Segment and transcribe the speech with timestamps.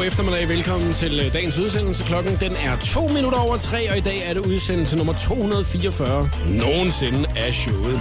[0.00, 0.48] God eftermiddag.
[0.48, 2.04] Velkommen til øh, dagens udsendelse.
[2.04, 6.30] Klokken den er to minutter over tre, og i dag er det udsendelse nummer 244
[6.48, 8.00] nogensinde af showet.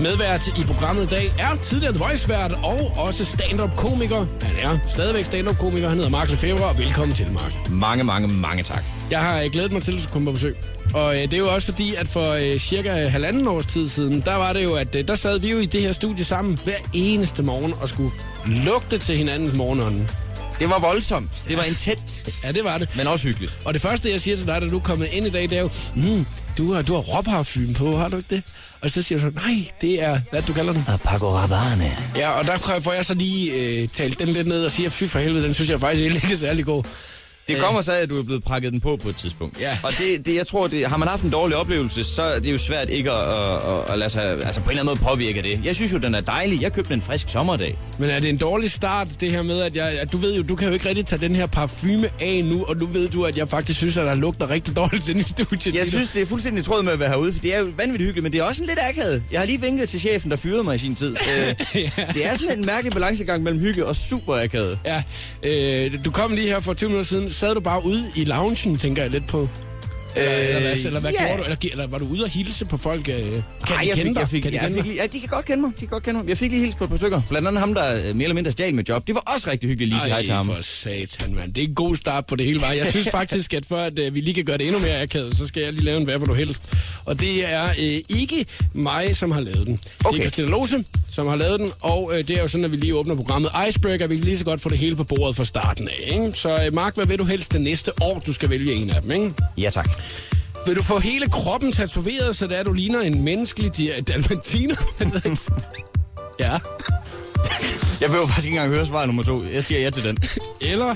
[0.00, 4.26] Medvært i programmet i dag er tidligere Voice-vært og også stand-up-komiker.
[4.42, 5.88] Han er stadigvæk stand-up-komiker.
[5.88, 7.70] Han hedder Mark Lefebvre, og velkommen til, Mark.
[7.70, 8.84] Mange, mange, mange tak.
[9.10, 10.56] Jeg har øh, glædet mig til, at komme på besøg.
[10.94, 14.20] Og øh, det er jo også fordi, at for øh, cirka halvanden års tid siden,
[14.20, 16.58] der var det jo, at øh, der sad vi jo i det her studie sammen
[16.64, 18.10] hver eneste morgen og skulle
[18.46, 20.08] lugte til hinandens morgenånden.
[20.62, 21.44] Det var voldsomt.
[21.48, 22.44] Det var intenst.
[22.44, 22.96] Ja, det var det.
[22.96, 23.56] Men også hyggeligt.
[23.64, 25.52] Og det første, jeg siger til dig, da du er kommet ind i dag, det
[25.58, 26.26] er jo, mm,
[26.58, 28.42] du har, du har råparfum på, har du ikke det?
[28.80, 30.84] Og så siger du så, nej, det er, hvad du kalder den?
[31.04, 31.96] Paco Rabanne.
[32.16, 35.04] Ja, og der får jeg så lige øh, talt den lidt ned og siger, fy
[35.04, 36.84] for helvede, den synes jeg faktisk ikke er særlig god.
[37.48, 39.60] Det kommer så af, at du er blevet prakket den på på et tidspunkt.
[39.60, 39.78] Ja.
[39.82, 42.52] Og det, det, jeg tror, det, har man haft en dårlig oplevelse, så er det
[42.52, 45.10] jo svært ikke at, at, at, at lade sig altså på en eller anden måde
[45.10, 45.60] påvirke det.
[45.64, 46.62] Jeg synes jo, den er dejlig.
[46.62, 47.78] Jeg købte en frisk sommerdag.
[47.98, 50.42] Men er det en dårlig start, det her med, at, jeg, at du ved jo,
[50.42, 53.24] du kan jo ikke rigtig tage den her parfume af nu, og nu ved du,
[53.24, 55.76] at jeg faktisk synes, at der lugter rigtig dårligt inde i studiet.
[55.76, 58.06] Jeg synes, det er fuldstændig tråd med at være herude, for det er jo vanvittigt
[58.08, 59.22] hyggeligt, men det er også en lidt akavet.
[59.32, 61.16] Jeg har lige vinket til chefen, der fyrede mig i sin tid.
[61.32, 61.90] Øh, ja.
[62.14, 64.78] Det er sådan en mærkelig balancegang mellem hygge og super akavet.
[64.86, 65.02] Ja,
[65.42, 67.30] øh, du kom lige her for 20 minutter siden.
[67.32, 69.48] Sad du bare ude i loungen, tænker jeg lidt på?
[70.16, 71.26] Øh, eller hvad, eller hvad ja.
[71.26, 71.42] gjorde du?
[71.44, 73.08] Eller, eller var du ude og hilse på folk?
[73.08, 74.20] Øh, kan Ej, de jeg kende fik, dig?
[74.20, 75.70] jeg fik, kan de jeg kende fik, lige- ja, de kan godt kende mig.
[75.74, 76.28] De kan godt kende mig.
[76.28, 77.22] Jeg fik lige hils på et par stykker.
[77.28, 79.06] Blandt andet ham, der øh, mere eller mindre stjal med job.
[79.06, 80.46] Det var også rigtig hyggeligt lige at hej til ham.
[80.46, 81.54] for satan, mand.
[81.54, 82.72] Det er en god start på det hele var.
[82.72, 85.36] Jeg synes faktisk, at for at øh, vi lige kan gøre det endnu mere akavet,
[85.36, 86.62] så skal jeg lige lave en hvad hvor du helst.
[87.04, 89.76] Og det er øh, ikke mig, som har lavet den.
[89.76, 90.18] Det Okay.
[90.18, 92.76] er Christina Lose, som har lavet den, og øh, det er jo sådan, at vi
[92.76, 94.06] lige åbner programmet Icebreaker.
[94.06, 96.12] Vi kan lige så godt få det hele på bordet fra starten af.
[96.12, 96.32] Ikke?
[96.34, 99.02] Så øh, Mark, hvad vil du helst det næste år, du skal vælge en af
[99.02, 99.30] dem, ikke?
[99.58, 99.90] Ja, tak.
[100.66, 103.72] Vil du få hele kroppen tatoveret, så det er, at du ligner en menneskelig
[104.08, 104.76] dalmatiner?
[106.40, 106.58] ja.
[108.00, 109.42] Jeg behøver faktisk ikke engang høre svar nummer to.
[109.54, 110.18] Jeg siger ja til den.
[110.60, 110.94] Eller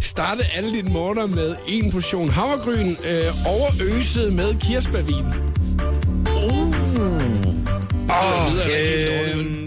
[0.00, 5.24] starte alle dine morgener med en portion havregryn, øh, overøset med kirsebærvin.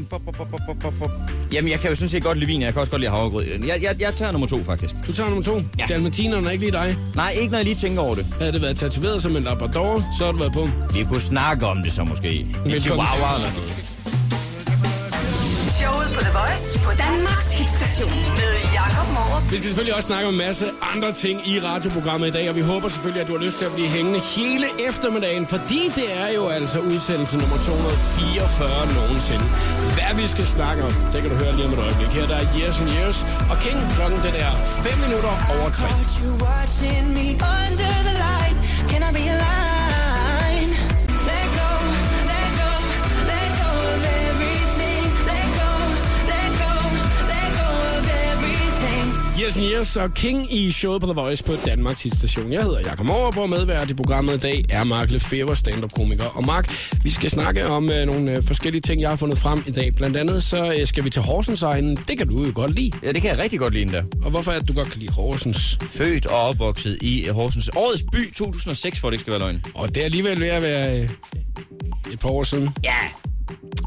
[0.09, 1.09] Bop, bop.
[1.52, 3.12] Jamen, jeg kan jo sådan set godt lide vin, og jeg kan også godt lide
[3.12, 3.68] havregryn.
[3.68, 4.94] Jeg, jeg, jeg tager nummer to, faktisk.
[5.07, 5.62] Du tager nummer to.
[5.79, 5.85] Ja.
[5.90, 6.97] Dalmatinerne er ikke lige dig.
[7.16, 8.25] Nej, ikke når jeg lige tænker over det.
[8.40, 10.69] Havde det været tatoveret som en labrador, så har du været på.
[10.94, 12.28] Vi kunne snakke om det så måske.
[12.28, 13.72] Velkommen chihuahua eller noget.
[15.79, 18.71] Showet på The Voice på Danmarks hitstation med.
[19.51, 22.56] Vi skal selvfølgelig også snakke om en masse andre ting i radioprogrammet i dag, og
[22.56, 26.07] vi håber selvfølgelig, at du har lyst til at blive hængende hele eftermiddagen, fordi det
[26.22, 29.45] er jo altså udsendelse nummer 244 nogensinde.
[29.97, 32.09] Hvad vi skal snakke om, det kan du høre lige om et øjeblik.
[32.17, 33.17] Her der er Years and Years,
[33.51, 34.51] og King, klokken den er
[34.88, 35.88] 5 minutter over 3.
[49.46, 52.53] Yes and Yes og King i showet på The Voice på Danmarks station.
[52.53, 56.24] Jeg hedder Jakob Morup, og medvært i programmet i dag er Mark Lefebvre, stand-up-komiker.
[56.24, 56.72] Og Mark,
[57.03, 59.94] vi skal snakke om øh, nogle øh, forskellige ting, jeg har fundet frem i dag.
[59.96, 61.96] Blandt andet så øh, skal vi til Horsens egnen.
[61.96, 62.91] Det kan du jo godt lide.
[63.03, 64.03] Ja, det kan jeg rigtig godt lide endda.
[64.24, 65.78] Og hvorfor er det, du godt kan lide Horsens?
[65.81, 67.69] Født og opvokset i Horsens.
[67.75, 69.63] Årets by 2006, for det ikke skal være løgn.
[69.75, 71.09] Og det er alligevel ved at være øh,
[72.13, 72.69] et par år siden.
[72.84, 72.96] Ja.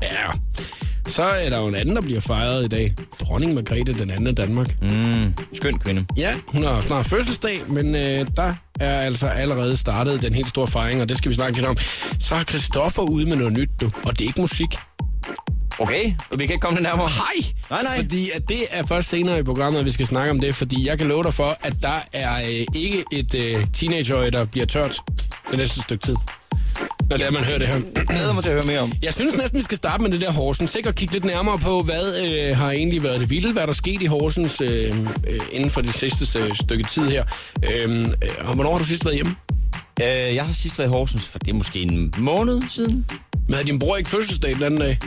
[0.03, 0.31] Ja.
[1.06, 2.94] Så er der jo en anden, der bliver fejret i dag.
[3.20, 4.82] Dronning Margrethe, den anden af Danmark.
[4.82, 6.06] Mm, skøn kvinde.
[6.16, 10.69] Ja, hun har snart fødselsdag, men øh, der er altså allerede startet den helt store
[10.69, 11.76] fejring, og det skal vi snakke lidt om.
[12.20, 14.76] Så har Christoffer ude med noget nyt, du, og det er ikke musik.
[15.78, 17.09] Okay, og vi kan ikke komme det nærmere.
[17.09, 17.53] Nej!
[17.71, 17.97] Nej, nej.
[17.97, 20.86] Fordi at det er først senere i programmet, at vi skal snakke om det, fordi
[20.88, 24.66] jeg kan love dig for, at der er øh, ikke et øh, teenageøje, der bliver
[24.66, 25.00] tørt
[25.50, 26.16] det næste stykke tid.
[27.10, 27.80] Når det er, man hører det her.
[27.96, 28.92] Jeg glæder mig til at høre mere om.
[29.02, 30.70] Jeg synes næsten, vi skal starte med det der Horsens.
[30.70, 33.72] Sikkert kigge lidt nærmere på, hvad øh, har egentlig været det vilde, hvad der er
[33.72, 34.94] sket i Horsens øh,
[35.28, 37.24] øh, inden for det sidste øh, stykke tid her.
[37.62, 39.34] Øh, øh, og hvornår har du sidst været hjemme?
[40.03, 43.06] Øh, jeg har sidst været i Horsens, for det er måske en måned siden.
[43.47, 44.98] Men havde din bror ikke fødselsdag den anden dag?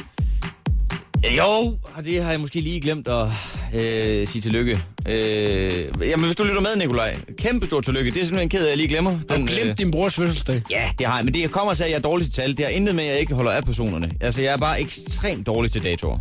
[1.26, 3.28] Øh, Jo, og det har jeg måske lige glemt at
[3.74, 4.80] øh, sige tillykke.
[5.10, 8.12] Øh, jamen, hvis du lytter med, Nikolaj, kæmpe stort tillykke.
[8.12, 9.12] Det er simpelthen ked af, at jeg lige glemmer.
[9.12, 10.62] Du har glemt din brors fødselsdag.
[10.70, 12.58] Ja, det har jeg, men det kommer sig, at jeg er dårlig til tal.
[12.58, 14.12] Det har intet med, at jeg ikke holder af personerne.
[14.22, 16.18] Altså, jeg er bare ekstremt dårlig til datoer.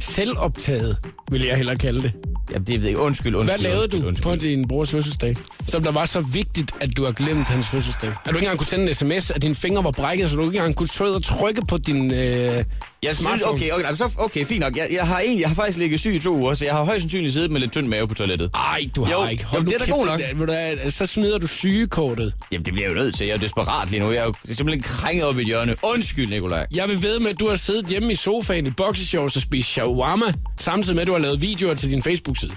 [0.00, 0.96] Selvoptaget,
[1.30, 2.12] vil jeg hellere kalde det.
[2.52, 3.00] Jamen, det ved jeg ikke.
[3.00, 3.58] Undskyld, undskyld.
[3.60, 4.38] Hvad lavede undskyld, du undskyld.
[4.38, 5.36] på din brors fødselsdag,
[5.66, 8.08] som der var så vigtigt, at du har glemt hans fødselsdag?
[8.10, 10.42] At du ikke engang kunne sende en sms, at dine fingre var brækket, så du
[10.42, 12.64] ikke engang kunne sidde og trykke på din øh,
[13.02, 13.54] Jeg synes, smartphone?
[13.54, 14.76] okay, okay, altså, okay, fint nok.
[14.76, 16.84] Jeg, jeg, har egentlig, jeg har faktisk ligget syg i to uger, så jeg har
[16.84, 18.50] højst sandsynligt siddet med lidt tynd mave på toilettet.
[18.54, 19.46] Ej, du har Jo, ikke.
[19.54, 20.20] jo, nu det er da god nok.
[20.34, 22.34] ved du Så smider du sygekortet.
[22.52, 23.26] Jamen, det bliver jeg jo nødt til.
[23.26, 24.10] Jeg er jo desperat lige nu.
[24.12, 25.74] Jeg er jo simpelthen krænget op i et hjørne.
[25.82, 26.66] Undskyld, Nikolaj.
[26.74, 29.68] Jeg vil ved med, at du har siddet hjemme i sofaen i boxershorts og spist
[29.68, 30.26] shawarma,
[30.58, 32.52] samtidig med, at du har lavet videoer til din Facebook-side.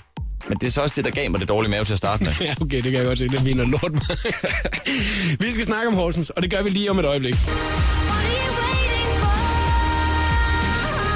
[0.49, 2.23] Men det er så også det, der gav mig det dårlige mave til at starte
[2.23, 2.31] med.
[2.47, 3.27] Ja, okay, det kan jeg godt se.
[3.27, 4.17] Det mener lort mig.
[5.39, 7.35] vi skal snakke om Horsens, og det gør vi lige om et øjeblik.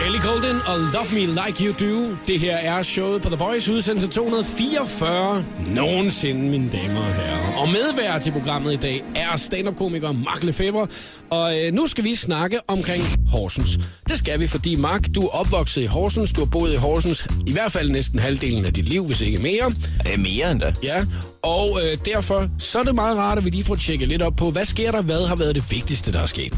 [0.07, 2.15] Ellie Golden og Love Me Like You Do.
[2.27, 5.44] Det her er showet på The Voice, udsendelse 244.
[5.75, 7.57] Nogensinde, mine damer og herrer.
[7.57, 10.88] Og medvært til programmet i dag er stand-up-komiker Mark Lefebvre.
[11.30, 13.80] Og øh, nu skal vi snakke omkring Horsens.
[14.07, 16.33] Det skal vi, fordi Mark, du er opvokset i Horsens.
[16.33, 19.38] Du har boet i Horsens i hvert fald næsten halvdelen af dit liv, hvis ikke
[19.38, 19.71] mere.
[20.13, 20.74] Øh, mere end da.
[20.83, 21.06] Ja,
[21.42, 24.36] og øh, derfor så er det meget rart, at vi lige får tjekket lidt op
[24.36, 26.54] på, hvad sker der, hvad har været det vigtigste, der er sket.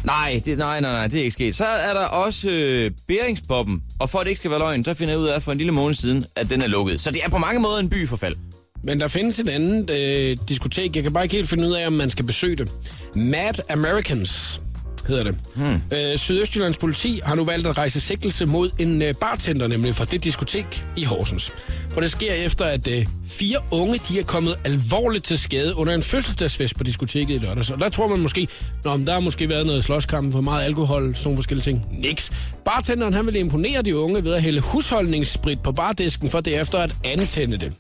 [0.04, 1.56] Nej, det, nej, nej, nej, det er ikke sket.
[1.56, 4.94] Så er der også øh, Beringspoppen, og for at det ikke skal være løgn, så
[4.94, 7.02] finder jeg ud af for en lille måned siden, at den er lukket.
[7.02, 8.36] Så det er på mange måder en by for fald.
[8.84, 10.96] Men der findes et andet øh, diskotek.
[10.96, 12.72] Jeg kan bare ikke helt finde ud af, om man skal besøge det.
[13.16, 14.62] Mad Americans
[15.10, 15.36] hedder det.
[15.56, 15.82] Hmm.
[15.94, 20.06] Øh, Sydøstjyllands politi har nu valgt at rejse sigtelse mod en øh, bartender, nemlig fra
[20.06, 21.52] det diskotek i Horsens.
[21.96, 25.94] Og det sker efter, at øh, fire unge de er kommet alvorligt til skade under
[25.94, 27.70] en fødselsdagsfest på diskoteket i lørdags.
[27.70, 28.48] Og der tror man måske,
[28.84, 31.86] Nå, men der har måske været noget slåskamp for meget alkohol, sådan nogle forskellige ting.
[31.92, 32.32] Niks.
[32.66, 36.96] Bartenderen han ville imponere de unge ved at hælde husholdningssprit på bardisken for derefter at
[37.06, 37.74] antænde det.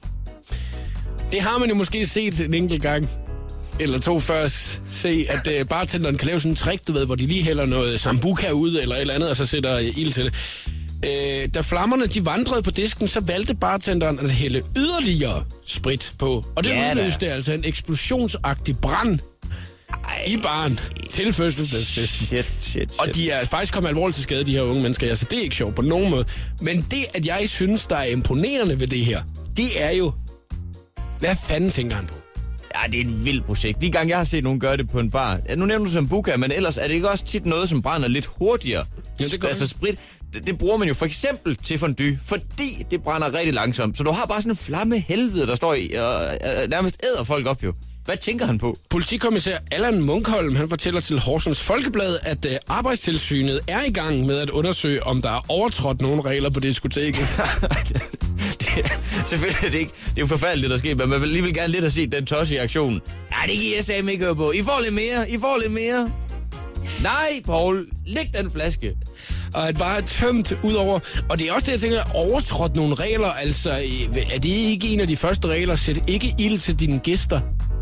[1.32, 3.10] Det har man jo måske set en enkelt gang
[3.80, 4.48] eller to før
[4.92, 7.66] se, at uh, bartenderen kan lave sådan en trick, du ved, hvor de lige hælder
[7.66, 10.34] noget sambuca ud eller et eller andet, og så sætter uh, ild til det.
[11.06, 16.46] Uh, da flammerne de vandrede på disken, så valgte bartenderen at hælde yderligere sprit på.
[16.56, 16.92] Og det Ja da.
[16.92, 19.20] udløste altså en eksplosionsagtig brand
[20.28, 20.80] i baren
[21.10, 22.28] til fødselsdagsfesten.
[22.28, 22.92] Shit, shit, shit.
[23.00, 25.10] Og de er faktisk kommet alvorligt til skade, de her unge mennesker.
[25.10, 26.26] Altså, det er ikke sjovt på nogen måde.
[26.62, 29.22] Men det, at jeg synes, der er imponerende ved det her,
[29.58, 30.14] det er jo...
[31.20, 32.14] Hvad fanden tænker han på?
[32.76, 33.82] Ja, det er et vildt projekt.
[33.82, 35.40] De gange, jeg har set nogen gøre det på en bar.
[35.50, 38.08] Ja, nu nævner du Sambuca, men ellers er det ikke også tit noget, som brænder
[38.08, 38.86] lidt hurtigere?
[39.22, 40.00] Jo, det gør Altså sprit,
[40.34, 43.98] det, det bruger man jo for eksempel til fondue, fordi det brænder rigtig langsomt.
[43.98, 47.24] Så du har bare sådan en flamme helvede, der står i, og øh, nærmest æder
[47.24, 47.74] folk op jo.
[48.10, 48.78] Hvad tænker han på?
[48.90, 54.38] Politikommissær Allan Munkholm han fortæller til Horsens Folkeblad, at uh, arbejdstilsynet er i gang med
[54.38, 57.22] at undersøge, om der er overtrådt nogle regler på diskoteket.
[58.62, 58.92] det,
[59.26, 59.92] selvfølgelig er det ikke.
[60.06, 62.26] Det er jo forfærdeligt, der sker, men man vil alligevel gerne lidt have set den
[62.26, 63.02] tosse i aktionen.
[63.32, 64.52] Nej, det giver jeg sagde ikke på.
[64.52, 66.12] I får lidt mere, I får lidt mere.
[67.04, 68.96] Nej, Paul, læg den flaske.
[69.54, 71.00] og at bare tømt ud over...
[71.30, 73.28] Og det er også det, jeg tænker, overtrådt nogle regler.
[73.28, 75.76] Altså, øh, er det ikke en af de første regler?
[75.76, 77.42] Sæt ikke ild til dine gæster.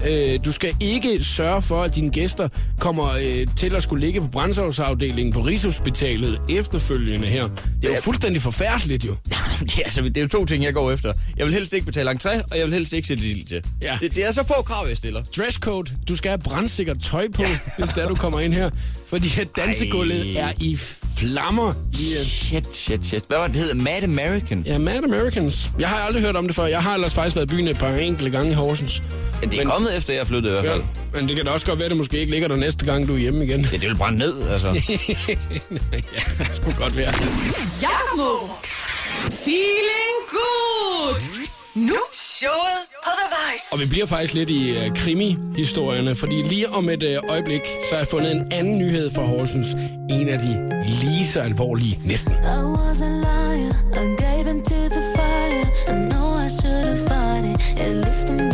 [0.09, 2.47] Øh, du skal ikke sørge for, at dine gæster
[2.79, 7.47] kommer øh, til at skulle ligge på brændsovsafdelingen på Rigshospitalet efterfølgende her.
[7.81, 9.11] Det er jo fuldstændig forfærdeligt jo.
[9.59, 11.13] det, er, altså, det er jo to ting, jeg går efter.
[11.37, 13.63] Jeg vil helst ikke betale entré, og jeg vil helst ikke sætte ild til.
[13.81, 13.97] Ja.
[14.01, 15.23] Det, det, er så få krav, jeg stiller.
[15.37, 15.91] Dresscode.
[16.07, 17.43] Du skal have brandsikkert tøj på,
[17.77, 18.69] hvis der du kommer ind her.
[19.07, 20.49] Fordi at dansegulvet Ej.
[20.49, 20.77] er i
[21.17, 21.67] flammer.
[21.67, 23.23] Øh, Shit, shit, shit.
[23.27, 23.75] Hvad var det, det hedder?
[23.75, 24.63] Mad American?
[24.65, 25.69] Ja, Mad Americans.
[25.79, 26.65] Jeg har aldrig hørt om det før.
[26.65, 29.03] Jeg har ellers faktisk været i byen et par enkelte gange i Horsens.
[29.41, 30.83] Ja, det er Men- kommet efter, jeg flyttede i hvert Ja, fald.
[31.13, 33.07] men det kan da også godt være, at det måske ikke ligger der næste gang,
[33.07, 33.61] du er hjemme igen.
[33.71, 34.67] Ja, det vil brænde ned, altså.
[36.15, 37.13] ja, det skulle godt være.
[37.81, 38.49] Jakob
[39.31, 41.21] Feeling good.
[41.75, 43.65] Nu showet på The Voice.
[43.73, 47.89] Og vi bliver faktisk lidt i uh, krimi-historierne, fordi lige om et uh, øjeblik, så
[47.91, 49.67] har jeg fundet en anden nyhed fra Horsens.
[50.09, 52.31] En af de lige så alvorlige næsten.
[52.33, 55.61] I was a liar, I gave into the fire.
[55.87, 58.46] I know I should have fought it, at least I'm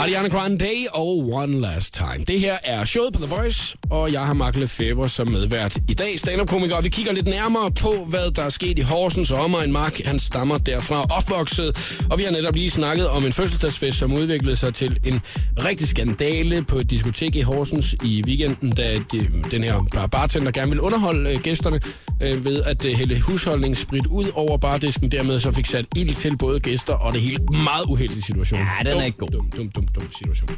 [0.00, 2.24] Ariana Grande og One Last Time.
[2.28, 5.94] Det her er showet på The Voice, og jeg har Mark Lefebvre som medvært i
[5.94, 6.20] dag.
[6.20, 9.72] Stand-up-komiker, og vi kigger lidt nærmere på, hvad der er sket i Horsens og omegn.
[9.72, 14.12] Mark, han stammer derfra opvokset, og vi har netop lige snakket om en fødselsdagsfest, som
[14.12, 15.20] udviklede sig til en
[15.64, 20.50] rigtig skandale på et diskotek i Horsens i weekenden, da de, den her bar- bartender
[20.52, 21.80] gerne ville underholde øh, gæsterne
[22.22, 25.10] øh, ved at øh, hælde husholdningssprit ud over bardisken.
[25.12, 27.38] Dermed så fik sat ild til både gæster og det hele.
[27.52, 28.60] Meget uheldig situation.
[28.60, 29.28] Ja, den er ikke god.
[29.28, 30.48] Dum, dum, dum, dum situation.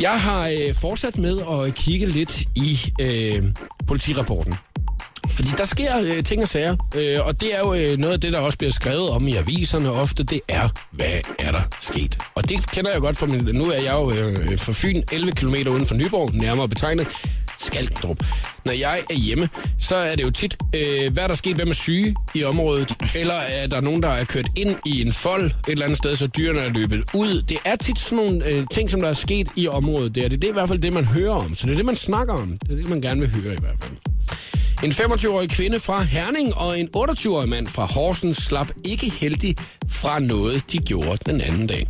[0.00, 3.44] Jeg har øh, fortsat med at kigge lidt i øh,
[3.86, 4.54] politirapporten.
[5.28, 8.20] Fordi der sker øh, ting og sager, øh, og det er jo øh, noget af
[8.20, 11.06] det, der også bliver skrevet om i aviserne ofte, det er, hvad
[11.38, 12.18] er der sket?
[12.34, 13.44] Og det kender jeg godt fra min...
[13.52, 17.06] Nu er jeg jo øh, øh fra Fyn, 11 km uden for Nyborg, nærmere betegnet.
[17.60, 18.24] Skalkendrup.
[18.64, 19.48] Når jeg er hjemme,
[19.78, 22.94] så er det jo tit, øh, hvad er der sket, hvem er syge i området,
[23.14, 26.16] eller er der nogen, der er kørt ind i en fold et eller andet sted,
[26.16, 27.42] så dyrene er løbet ud.
[27.42, 30.28] Det er tit sådan nogle øh, ting, som der er sket i området der.
[30.28, 31.96] Det, det er i hvert fald det, man hører om, så det er det, man
[31.96, 32.58] snakker om.
[32.58, 33.92] Det er det, man gerne vil høre i hvert fald.
[34.84, 39.56] En 25-årig kvinde fra Herning og en 28-årig mand fra Horsens slap ikke heldig
[39.88, 41.86] fra noget, de gjorde den anden dag.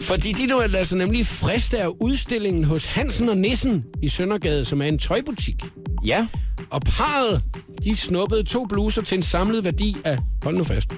[0.00, 4.82] Fordi de nu sig nemlig friste af udstillingen hos Hansen og Nissen i Søndergade, som
[4.82, 5.64] er en tøjbutik.
[6.04, 6.26] Ja.
[6.70, 7.42] Og parret,
[7.84, 10.94] de snuppede to bluser til en samlet værdi af, hold nu fast,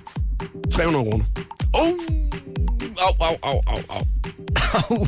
[0.73, 1.25] 300 kroner.
[1.73, 1.88] Oh!
[2.99, 4.04] Au, au, au, au, au.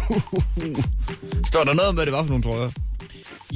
[1.51, 2.71] Står der noget om, hvad det var for nogle trøjer?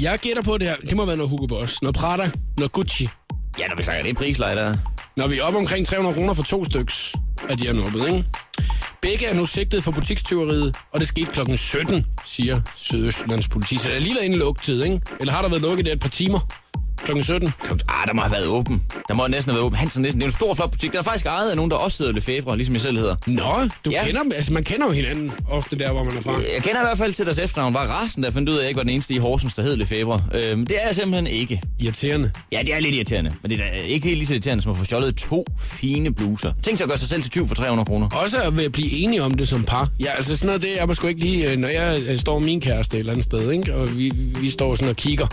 [0.01, 0.77] Jeg gætter på det her.
[0.77, 3.09] Det må være noget Hugo Boss, noget Prada, noget Gucci.
[3.59, 4.77] Ja, når vi snakker det er prisleje der.
[5.17, 7.15] Når vi er oppe omkring 300 kroner for to styks,
[7.49, 8.25] er de her nuppet, ikke?
[9.03, 13.77] Begge er nu sigtet for butikstyveriet, og det skete klokken 17, siger Sydøstlands politi.
[13.77, 15.01] Så det er lige været inden lukketid, ikke?
[15.21, 16.41] Eller har der været lukket der et par timer?
[17.05, 17.53] Klokken 17?
[17.89, 18.83] Ah, der må have været åben.
[19.09, 19.79] Der må næsten have været åben.
[19.79, 20.93] Hansen Nissen, det er en stor, flot butik.
[20.93, 23.17] Der er faktisk ejet af nogen, der også hedder Lefebvre, ligesom jeg selv hedder.
[23.27, 24.05] Nå, du Ja.
[24.05, 24.33] kender dem.
[24.35, 26.33] Altså, man kender jo hinanden ofte der, hvor man er fra.
[26.33, 27.75] Jeg kender i hvert fald til deres efternavn.
[27.75, 29.63] Var rasen, der fandt ud af, at jeg ikke var den eneste i Horsens, der
[29.63, 30.23] hed Lefebvre.
[30.35, 31.63] Øhm, det er jeg simpelthen ikke.
[31.81, 32.31] Irriterende.
[32.53, 33.33] Ja, det er lidt irriterende.
[33.43, 36.53] Men det er ikke helt lige så irriterende, som at få stjålet to fine bluser.
[36.63, 38.09] Tænk sig at gøre sig selv til 20 for 300 kroner.
[38.09, 39.89] Også at blive enige om det som par.
[40.01, 42.47] Ja, altså sådan noget, det er måske ikke lige, øh, når jeg øh, står med
[42.47, 43.75] min kæreste et eller andet sted, ikke?
[43.75, 45.27] og vi, vi står sådan og kigger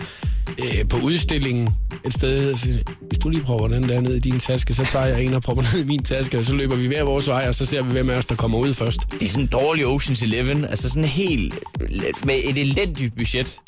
[0.58, 1.68] øh, på udstillingen
[2.04, 4.84] et sted, og siger, hvis du lige prøver den der ned i din taske, så
[4.84, 7.28] tager jeg en og propper ned i min taske, og så løber vi hver vores
[7.28, 9.00] vej, og så ser vi, hvem af os, der kommer ud først.
[9.12, 10.64] Det er sådan en dårlig Ocean's Eleven.
[10.64, 11.58] Altså sådan helt...
[12.24, 13.58] Med et elendigt budget.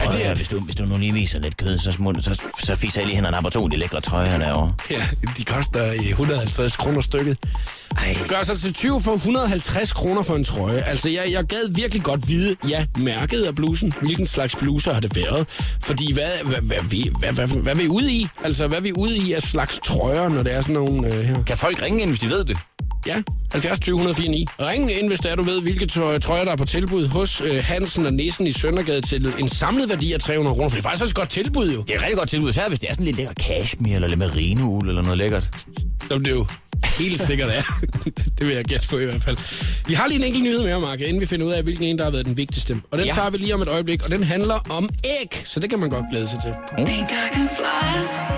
[0.00, 2.42] Ja, det er- hvis, du, hvis du nu lige viser lidt kød, så, smut, så,
[2.64, 4.74] så fiser jeg lige hen og napper to de lækre trøjer derovre.
[4.90, 5.06] Ja,
[5.38, 7.38] de koster øh, 150 kroner stykket.
[7.96, 10.80] Ej, Gør sig til 20 for 150 kroner for en trøje.
[10.80, 13.92] Altså, jeg, jeg gad virkelig godt vide, ja, mærket af blusen.
[14.00, 15.46] Hvilken slags bluser har det været?
[15.82, 18.28] Fordi hvad, hvad, hvad, vi- hvad, hvad, hvad, hvad er vi ude i?
[18.44, 21.24] Altså, hvad er vi ude i af slags trøjer, når det er sådan nogle øh,
[21.24, 21.42] her?
[21.42, 22.58] kan folk ringe ind, hvis de ved det?
[23.06, 24.46] Ja, 70 20 104 9.
[24.60, 27.40] Ring ind, hvis det er, du ved, hvilke trø- trøjer, der er på tilbud hos
[27.40, 30.68] øh, Hansen og Nissen i Søndergade til en samlet værdi af 300 kroner.
[30.68, 31.82] For det er faktisk også et godt tilbud, jo.
[31.82, 34.08] Det er et rigtig godt tilbud, især hvis det er sådan lidt lækker cashmere eller
[34.08, 35.44] lidt merinoul eller noget lækkert.
[36.08, 36.46] Som det jo
[36.98, 37.62] helt sikkert er.
[38.38, 39.36] det vil jeg gætte på i hvert fald.
[39.86, 41.98] Vi har lige en enkelt nyhed med, Mark, inden vi finder ud af, hvilken en,
[41.98, 42.76] der har været den vigtigste.
[42.90, 43.12] Og den Ja.
[43.14, 45.42] tager vi lige om et øjeblik, og den handler om æg.
[45.46, 46.52] Så det kan man godt glæde sig til.
[46.86, 48.37] Think I can fly.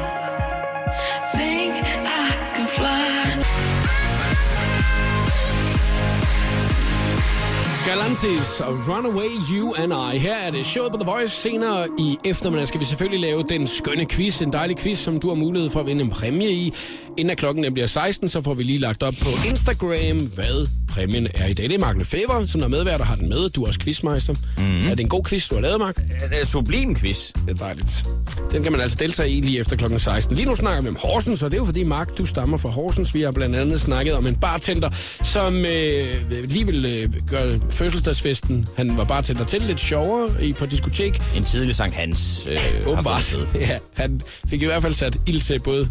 [7.91, 10.19] Galantis og Runaway You and I.
[10.19, 11.37] Her er det showet på The Voice.
[11.37, 14.43] Senere i eftermiddag skal vi selvfølgelig lave den skønne quiz.
[14.43, 16.73] En dejlig quiz, som du har mulighed for at vinde en præmie i.
[17.17, 21.47] Inden klokken bliver 16, så får vi lige lagt op på Instagram, hvad præmien er
[21.47, 21.69] i dag.
[21.69, 23.51] Det er Mark Lefebvre, som er medvært og har den med.
[23.51, 24.35] Du er også quizmeister.
[24.59, 24.77] Mm.
[24.79, 25.97] Er det en god quiz, du har lavet, Mark?
[25.97, 27.31] Det er sublim quiz.
[27.47, 28.05] Det er dejligt.
[28.53, 30.37] Den kan man altså deltage i lige efter klokken 16.
[30.37, 32.69] Lige nu snakker vi om Horsens, og det er jo fordi, Mark, du stammer fra
[32.69, 33.15] Horsens.
[33.15, 34.91] Vi har blandt andet snakket om en bartender,
[35.23, 36.05] som øh,
[36.49, 38.67] lige vil øh, gøre fødselsdagsfesten.
[38.77, 41.23] Han var bartender til lidt sjovere i, på diskotek.
[41.37, 42.47] En tidlig Sankt Hans.
[42.51, 43.39] Øh, Åbenbart.
[43.55, 45.89] Ja, han fik i hvert fald sat ild til både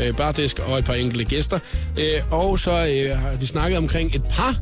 [0.00, 1.58] øh, bardisk og et par enkelte gæster.
[1.98, 4.56] Øh, og så øh, har vi snakket omkring et par,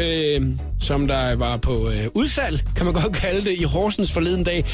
[0.00, 0.40] øh,
[0.80, 4.64] som der var på øh, udsalg, kan man godt kalde det, i Horsens forleden dag,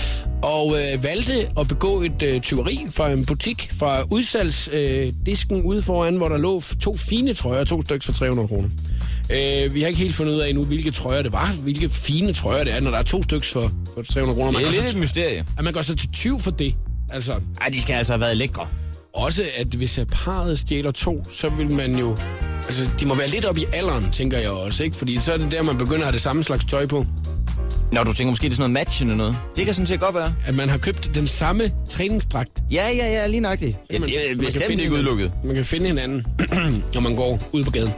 [0.43, 5.83] og øh, valgte at begå et øh, tyveri fra en butik fra udsalgsdisken øh, ude
[5.83, 8.69] foran, hvor der lå to fine trøjer, to stykker for 300 kroner.
[9.33, 12.33] Øh, vi har ikke helt fundet ud af endnu, hvilke trøjer det var, hvilke fine
[12.33, 14.59] trøjer det er, når der er to stykker for, for 300 kroner.
[14.59, 15.45] Det er lidt så- et mysterie.
[15.59, 16.75] at man går så til 20 for det.
[17.13, 18.67] Altså, Ej, de skal altså have været lækre.
[19.13, 22.17] Også at hvis parret stjæler to, så vil man jo...
[22.67, 24.97] Altså, de må være lidt op i alderen, tænker jeg også, ikke?
[24.97, 27.07] Fordi så er det der, man begynder at have det samme slags tøj på.
[27.93, 29.37] Når du tænker måske, det er sådan noget matchende noget.
[29.57, 30.35] Det kan sådan set godt være.
[30.47, 32.51] At man har købt den samme træningsdragt.
[32.71, 33.77] Ja, ja, ja, lige nøjagtigt.
[33.93, 35.33] Ja, det er man kan bestemt finde ikke udelukket.
[35.45, 36.27] Man kan finde hinanden,
[36.95, 37.93] når man går ud på gaden.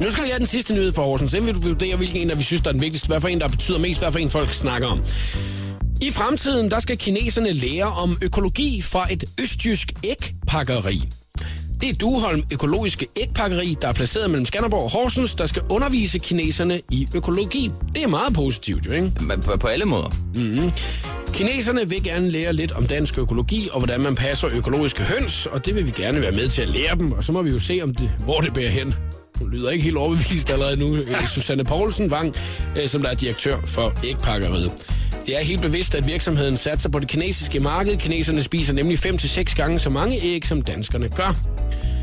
[0.00, 1.30] Nu skal vi have den sidste nyhed for Horsens.
[1.30, 3.06] Så vil vi vurdere, hvilken en, der vi synes, der er den vigtigste.
[3.06, 3.98] Hvad for en, der betyder mest.
[4.00, 5.00] Hvad for en, folk snakker om.
[6.02, 11.02] I fremtiden, der skal kineserne lære om økologi fra et østjysk ægpakkeri.
[11.80, 16.18] Det er Duholm Økologiske Ægpakkeri, der er placeret mellem Skanderborg og Horsens, der skal undervise
[16.18, 17.70] kineserne i økologi.
[17.94, 19.12] Det er meget positivt, jo, ikke?
[19.44, 20.10] På, på alle måder.
[21.32, 25.66] Kineserne vil gerne lære lidt om dansk økologi og hvordan man passer økologiske høns, og
[25.66, 27.58] det vil vi gerne være med til at lære dem, og så må vi jo
[27.58, 28.94] se, om det, hvor det bærer hen.
[29.38, 30.96] Hun lyder ikke helt overbevist allerede nu.
[31.34, 32.34] Susanne Poulsen Wang,
[32.82, 34.70] øh, som der er direktør for ægpakkeriet.
[35.26, 37.96] Det er helt bevidst, at virksomheden satser på det kinesiske marked.
[37.96, 41.36] Kineserne spiser nemlig 5-6 gange så mange æg, som danskerne gør.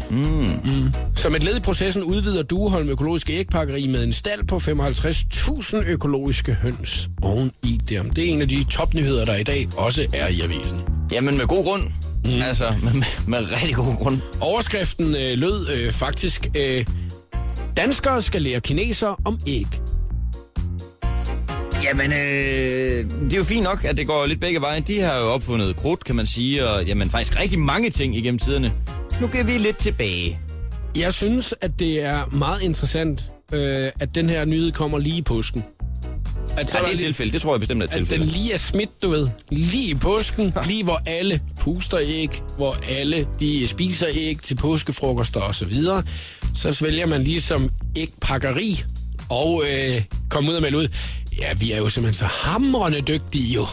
[0.09, 0.93] Mm.
[1.15, 6.53] Som et led i processen udvider Dueholm økologiske ægpakkeri med en stald på 55.000 økologiske
[6.53, 8.09] høns oven i dem.
[8.09, 10.79] Det er en af de topnyheder, der i dag også er i avisen.
[11.11, 11.81] Jamen med god grund.
[12.25, 12.41] Mm.
[12.41, 14.19] Altså, med, med, med rigtig god grund.
[14.41, 16.85] Overskriften øh, lød øh, faktisk, øh,
[17.77, 19.67] danskere skal lære kineser om æg.
[21.83, 24.79] Jamen, øh, det er jo fint nok, at det går lidt begge veje.
[24.79, 28.39] De har jo opfundet krudt, kan man sige, og jamen, faktisk rigtig mange ting igennem
[28.39, 28.71] tiderne.
[29.21, 30.39] Nu går vi lidt tilbage.
[30.97, 33.23] Jeg synes, at det er meget interessant,
[33.53, 35.63] øh, at den her nyhed kommer lige i påsken.
[36.57, 37.31] At Så ja, det er et lige- tilfælde.
[37.33, 38.31] Det tror jeg bestemt er et At den tilfælde.
[38.31, 39.27] lige er smidt, du ved.
[39.51, 45.39] Lige i påsken, lige hvor alle puster æg, hvor alle de spiser æg til påskefrokoster
[45.39, 46.03] og så videre.
[46.55, 48.83] Så vælger man ligesom ægpakkeri
[49.29, 50.88] og øh, komme ud og melde ud.
[51.39, 53.65] Ja, vi er jo simpelthen så hamrende dygtige jo.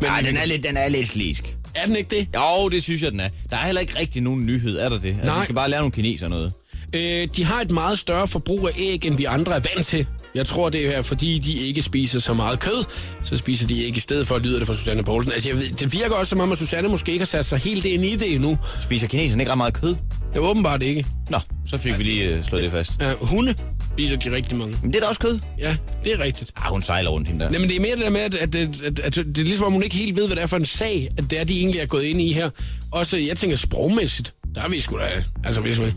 [0.00, 1.56] Men Ej, den er lidt, den er lidt slisk.
[1.74, 2.28] Er den ikke det?
[2.34, 3.28] Jo, det synes jeg, den er.
[3.50, 5.08] Der er heller ikke rigtig nogen nyhed, er der det?
[5.08, 5.38] Altså, Nej.
[5.38, 6.52] vi skal bare lære nogle kineser noget.
[6.94, 10.06] Øh, de har et meget større forbrug af æg, end vi andre er vant til.
[10.34, 12.84] Jeg tror, det er fordi, de ikke spiser så meget kød.
[13.24, 15.32] Så spiser de ikke i stedet for, lyder det fra Susanne Poulsen.
[15.32, 17.58] Altså, jeg ved, det virker også som om, at Susanne måske ikke har sat sig
[17.58, 18.58] helt ind i det endnu.
[18.80, 19.88] Spiser kineserne ikke ret meget kød?
[19.88, 21.06] Det er åbenbart ikke.
[21.30, 22.92] Nå, så fik vi lige uh, slået det fast.
[23.00, 23.54] Ja, hunde
[23.98, 24.78] spiser de rigtig mange.
[24.82, 25.38] Men det er da også kød.
[25.58, 26.52] Ja, det er rigtigt.
[26.56, 27.50] Ah, hun sejler rundt hende der.
[27.50, 29.44] Nej, men det er mere det der med, at, at, at, at, at det er
[29.44, 31.44] ligesom, om hun ikke helt ved, hvad det er for en sag, at det er,
[31.44, 32.50] de egentlig er gået ind i her.
[32.92, 35.24] Også, jeg tænker sprogmæssigt, der er vi sgu da...
[35.44, 35.94] Altså, hvis man...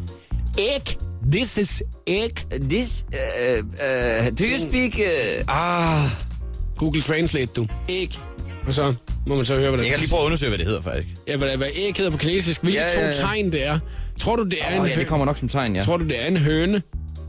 [0.57, 0.97] Egg.
[1.31, 2.35] This is egg.
[2.69, 4.93] This, uh, uh, do you speak...
[5.47, 6.09] Uh, ah,
[6.77, 7.67] Google Translate, du.
[7.89, 8.19] Æg.
[8.67, 8.93] Og så
[9.27, 10.81] må man så høre, hvad det jeg kan lige prøve at undersøge, hvad det hedder
[10.81, 11.07] faktisk.
[11.27, 12.63] Ja, hvad, hvad æg hedder på kinesisk.
[12.63, 13.79] Hvilke Ja, ja, ja, to tegn det er.
[14.19, 15.81] Tror du, det er Åh, en oh, ja, det kommer nok som tegn, ja.
[15.81, 16.81] Tror du, det er en høne?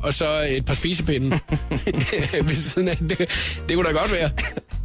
[0.03, 1.27] Og så et par spisepinde
[2.49, 2.97] ved siden af.
[2.97, 3.19] Det,
[3.69, 4.31] det kunne da godt være.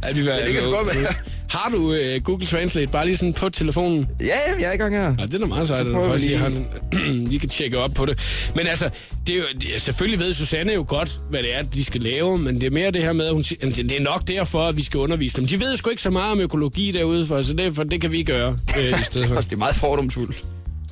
[0.02, 1.06] At vi var, det kan godt være.
[1.50, 4.06] Har du uh, Google Translate bare lige sådan på telefonen?
[4.20, 5.14] Ja, ja, jeg er i gang her.
[5.18, 6.52] Ja, det er da meget sejt, at vi faktisk lige, har,
[7.30, 8.18] lige kan tjekke op på det.
[8.56, 8.90] Men altså,
[9.26, 9.44] det er jo,
[9.78, 12.90] selvfølgelig ved Susanne jo godt, hvad det er, de skal lave, men det er mere
[12.90, 15.36] det her med, at hun siger, at det er nok derfor, at vi skal undervise
[15.36, 15.46] dem.
[15.46, 18.12] De ved sgu ikke så meget om økologi derude, for, så det, for det kan
[18.12, 19.40] vi gøre øh, i stedet for.
[19.40, 20.44] Det er meget fordomsfuldt.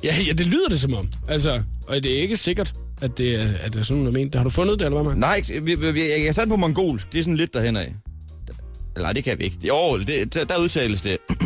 [0.03, 1.09] Ja, ja, det lyder det som om.
[1.27, 4.35] Altså, og det er ikke sikkert, at det er, at det er sådan noget ment.
[4.35, 5.47] Har du fundet det, eller hvad, Mark?
[5.49, 7.11] Nej, vi, vi, jeg kan sætte på mongolsk.
[7.11, 7.95] Det er sådan lidt derhen af.
[8.95, 9.57] Eller nej, det kan vi ikke.
[9.67, 11.17] Jo, det, der, der udtales det.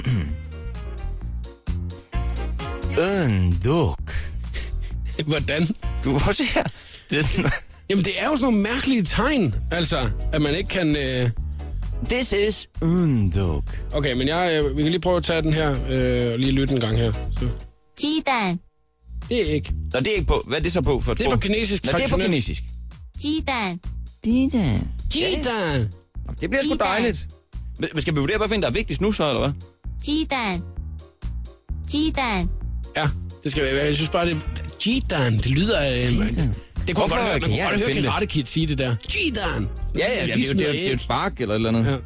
[3.28, 4.14] Unduk.
[5.28, 5.68] Hvordan?
[6.04, 6.64] Du også se her.
[7.10, 7.52] Det er sådan,
[7.90, 10.96] Jamen, det er jo sådan nogle mærkelige tegn, altså, at man ikke kan...
[10.96, 11.30] Øh...
[12.10, 13.64] This is unduk.
[13.94, 16.52] Okay, men jeg, øh, vi kan lige prøve at tage den her, øh, og lige
[16.52, 17.12] lytte en gang her.
[17.12, 17.46] Så.
[17.98, 18.60] 鸡蛋，
[19.31, 19.73] Det er ikke.
[19.93, 20.43] Nå, det er ikke på.
[20.47, 21.41] Hvad er det så på for et Det er på sprog?
[21.41, 22.31] kinesisk Nå, det er på traditionelt.
[22.31, 22.63] kinesisk.
[23.23, 23.81] 鸡蛋，
[24.25, 25.79] Gita!
[26.27, 26.79] Nå, Det bliver sgu Gitan.
[26.79, 27.29] dejligt.
[27.79, 29.53] Men Skal vi vurdere, hvad finder der er vigtigst nu så, eller hvad?
[30.05, 30.63] 鸡蛋，
[31.91, 32.49] 鸡蛋，
[32.97, 33.09] Ja,
[33.45, 33.85] det skal være.
[33.85, 34.37] Jeg synes bare, det
[34.81, 35.81] Gitan, det lyder...
[35.91, 38.05] Øh, det kunne Hvorfor godt høre, man kan kunne jeg godt ikke høre finde det?
[38.11, 38.97] Karate Kid sige det der.
[39.09, 39.69] Gitan!
[39.99, 41.59] Ja, ja, det, er jo- det, er jo- det er jo et spark eller et
[41.59, 41.85] eller andet.
[41.93, 41.97] Ja.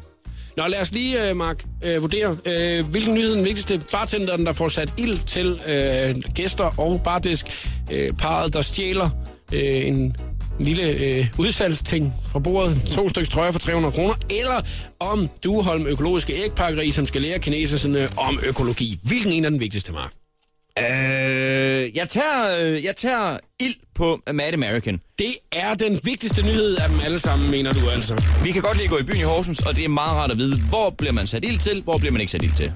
[0.56, 3.80] Nå, lad os lige, øh, Mark, øh, vurdere, øh, hvilken nyhed er den vigtigste.
[3.92, 7.46] Bartenderen, der får sat ild til øh, gæster og bardisk.
[7.92, 9.10] Øh, parret, der stjæler
[9.52, 10.16] øh, en
[10.60, 12.82] lille øh, udsalgsting fra bordet.
[12.94, 14.14] To stykker trøjer for 300 kroner.
[14.30, 14.60] Eller
[15.00, 18.98] om Duholm økologiske ægpakkeri, som skal lære kineserne om økologi.
[19.02, 20.25] Hvilken en er den vigtigste, Mark?
[20.78, 25.00] Øh, jeg tager, øh, jeg tager ild på Mad American.
[25.18, 28.22] Det er den vigtigste nyhed af dem alle sammen, mener du altså.
[28.44, 30.38] Vi kan godt lige gå i byen i Horsens, og det er meget rart at
[30.38, 32.72] vide, hvor bliver man sat ild til, hvor bliver man ikke sat ild til.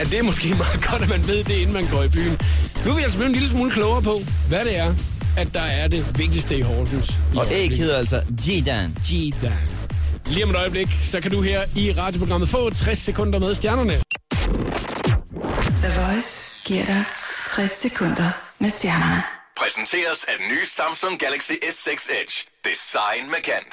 [0.00, 2.38] at det er måske meget godt, at man ved det, inden man går i byen.
[2.84, 4.94] Nu er vi altså blevet en lille smule klogere på, hvad det er,
[5.36, 7.08] at der er det vigtigste i Horsens.
[7.10, 7.78] i Og æg øjeblikket.
[7.78, 8.96] hedder altså Jidan.
[9.08, 9.52] Gidan.
[10.26, 13.92] Lige om et øjeblik, så kan du her i radioprogrammet få 60 sekunder med stjernerne.
[15.82, 17.04] The Voice giver dig
[17.58, 19.22] 60 sekunder med stjernerne.
[19.56, 22.34] Præsenteres af den nye Samsung Galaxy S6 Edge.
[22.64, 23.70] Design med kant.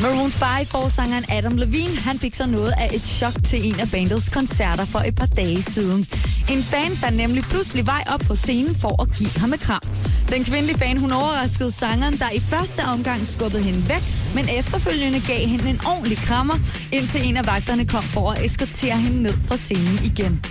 [0.00, 4.28] Maroon 5-forsangeren Adam Levine, han fik så noget af et chok til en af bandets
[4.28, 6.06] koncerter for et par dage siden.
[6.50, 9.82] En fan fandt nemlig pludselig vej op på scenen for at give ham et kram.
[10.28, 14.02] Den kvindelige fan, hun overraskede sangeren, der i første omgang skubbede hende væk,
[14.34, 16.58] men efterfølgende gav hende en ordentlig krammer,
[16.92, 20.44] indtil en af vagterne kom for at eskortere hende ned fra scenen igen.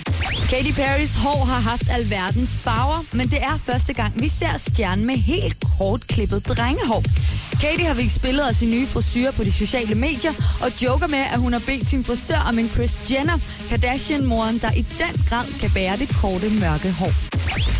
[0.49, 5.05] Katy Perrys hår har haft alverdens farver, men det er første gang, vi ser stjernen
[5.05, 7.03] med helt kort klippet drengehår.
[7.61, 11.23] Katie har vist billeder af sin nye frisyr på de sociale medier, og joker med,
[11.33, 13.37] at hun har bedt sin frisør om en Kris Jenner,
[13.69, 17.11] Kardashian-moren, der i den grad kan bære det korte mørke hår.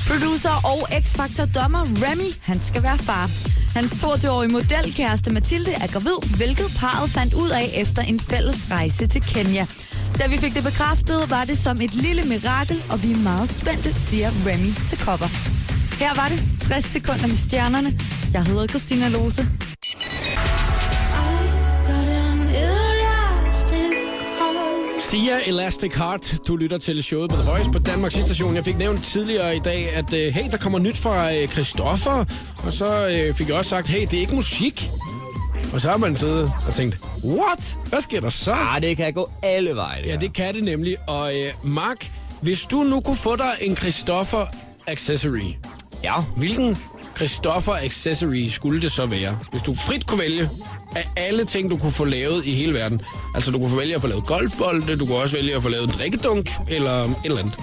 [0.09, 3.29] Producer og X-Factor-dommer Remy, han skal være far.
[3.75, 9.07] Hans 22-årige modelkæreste Mathilde er gravid, hvilket parret fandt ud af efter en fælles rejse
[9.07, 9.65] til Kenya.
[10.17, 13.49] Da vi fik det bekræftet, var det som et lille mirakel, og vi er meget
[13.49, 15.29] spændte, siger Remy til Cover.
[15.99, 17.99] Her var det 60 sekunder med stjernerne.
[18.33, 19.66] Jeg hedder Christina Lose.
[25.11, 28.55] Sia Elastic Heart, du lytter til showet på The Voice på Danmarks station.
[28.55, 32.25] Jeg fik nævnt tidligere i dag, at øh, hey, der kommer nyt fra øh, Christoffer.
[32.65, 34.83] Og så øh, fik jeg også sagt, hey, det er ikke musik.
[35.73, 37.77] Og så har man siddet og tænkt, what?
[37.85, 38.51] Hvad sker der så?
[38.51, 40.03] Ah, det kan gå alle veje.
[40.05, 40.97] Ja, det kan det nemlig.
[41.09, 44.45] Og øh, Mark, hvis du nu kunne få dig en Christoffer
[44.87, 45.53] accessory,
[46.03, 46.13] Ja.
[46.35, 46.77] hvilken
[47.15, 49.39] Christoffer accessory skulle det så være?
[49.51, 50.49] Hvis du frit kunne vælge
[50.95, 53.01] af alle ting, du kunne få lavet i hele verden.
[53.35, 55.69] Altså, du kunne få vælge at få lavet golfbolde, du kunne også vælge at få
[55.69, 57.53] lavet en drikkedunk, eller et eller andet.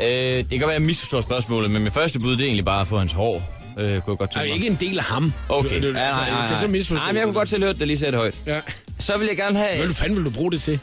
[0.00, 2.64] Øh, det kan være, at jeg misforstår spørgsmålet, men mit første bud, det er egentlig
[2.64, 3.42] bare at få hans hår.
[3.78, 4.54] Øh, kunne jeg godt Er tænke mig.
[4.54, 5.32] ikke en del af ham.
[5.48, 5.68] Okay.
[5.68, 6.46] Du, Ja, du, nej, nej, nej.
[6.46, 7.00] Det er så misforstået.
[7.00, 8.34] Nej, men jeg kunne godt høre, at det lige det højt.
[8.46, 8.60] Ja.
[8.98, 9.84] Så vil jeg gerne have...
[9.84, 10.80] Hvad fanden vil du bruge det til?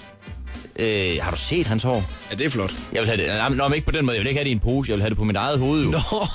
[0.81, 2.03] Øh, har du set hans hår?
[2.31, 2.73] Ja, det er flot.
[2.93, 3.27] Jeg vil have det...
[3.27, 4.15] Nej, men- Nå, men ikke på den måde.
[4.17, 4.89] Jeg vil ikke have det i en pose.
[4.89, 5.89] Jeg vil have det på mit eget hoved, jo.
[5.91, 5.99] Nå,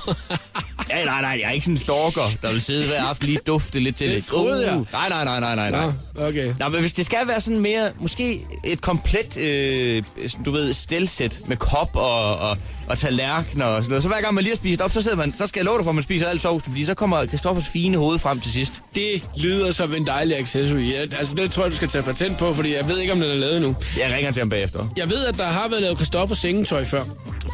[0.90, 3.38] Ja, nej, nej, jeg er ikke sådan en stalker, der vil sidde hver aften lige
[3.46, 4.24] dufte lidt til Det det.
[4.24, 4.84] troede jeg.
[4.92, 5.90] Nej, nej, nej, nej, nej, nej.
[6.14, 6.54] Nå, okay.
[6.60, 10.02] Nå, men hvis det skal være sådan mere, måske et komplet, øh,
[10.44, 14.02] du ved, stelsæt med kop og, og, og tallerkener og sådan noget.
[14.02, 15.76] Så hver gang man lige har spist op, så, sidder man, så skal jeg love
[15.78, 18.52] dig for, at man spiser alt sovs, fordi så kommer Christoffers fine hoved frem til
[18.52, 18.82] sidst.
[18.94, 20.78] Det lyder som en dejlig accessory.
[20.92, 23.20] Jeg, altså, det tror jeg, du skal tage patent på, fordi jeg ved ikke, om
[23.20, 23.76] den er lavet nu.
[23.98, 24.88] Jeg ringer til ham bagefter.
[24.96, 27.02] Jeg ved, at der har været lavet Christoffer sengetøj før.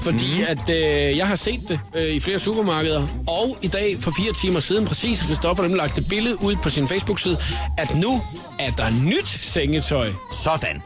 [0.03, 0.45] Fordi mm.
[0.49, 3.07] at øh, jeg har set det øh, i flere supermarkeder.
[3.27, 6.57] Og i dag, for fire timer siden, præcis, har Christoffer nemlig lagt et billede ud
[6.62, 7.38] på sin Facebook-side,
[7.79, 8.21] at nu
[8.59, 10.09] er der nyt sengetøj.
[10.45, 10.83] Sådan.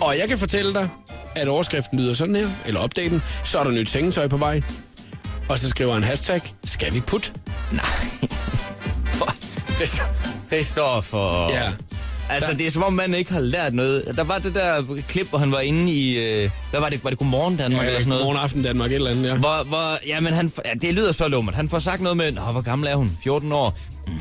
[0.00, 0.88] Og jeg kan fortælle dig,
[1.36, 4.62] at overskriften lyder sådan her, eller opdaten, så er der nyt sengetøj på vej.
[5.48, 7.32] Og så skriver han hashtag, skal vi put?
[10.50, 11.50] Christoffer.
[11.50, 11.72] Ja.
[12.30, 14.12] Altså, det er som om, man ikke har lært noget.
[14.16, 16.18] Der var det der klip, hvor han var inde i...
[16.18, 17.04] Øh, hvad var det?
[17.04, 18.24] Var det Godmorgen Danmark eller sådan noget?
[18.24, 19.34] Morgen aften Danmark, et eller andet, ja.
[19.36, 21.54] Hvor, hvor, jamen han, ja, det lyder så lummert.
[21.54, 23.18] Han får sagt noget med, Nå, hvor gammel er hun?
[23.24, 23.78] 14 år.
[24.06, 24.14] Mm,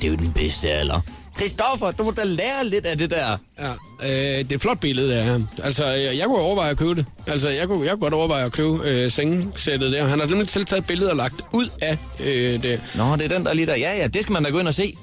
[0.00, 1.00] det er jo den bedste alder.
[1.36, 3.36] Christoffer, du må da lære lidt af det der.
[3.58, 3.70] Ja,
[4.02, 5.40] øh, det er et flot billede, det her.
[5.62, 7.06] Altså, jeg, jeg kunne overveje at købe det.
[7.26, 10.06] Altså, jeg kunne, jeg kunne godt overveje at købe øh, sengesættet der.
[10.06, 12.80] Han har nemlig selv taget et billede og lagt ud af øh, det.
[12.94, 13.76] Nå, det er den der lige der.
[13.76, 14.94] Ja, ja, det skal man da gå ind og se.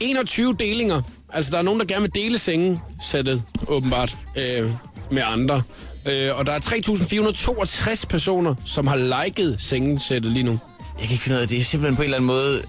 [0.00, 1.02] 21 delinger.
[1.32, 4.70] Altså, der er nogen, der gerne vil dele sengesættet, åbenbart, øh,
[5.10, 5.62] med andre.
[6.08, 10.58] Øh, og der er 3.462 personer, som har liket sengesættet lige nu.
[10.98, 11.56] Jeg kan ikke finde ud af det.
[11.56, 12.62] Det er simpelthen på en eller anden måde...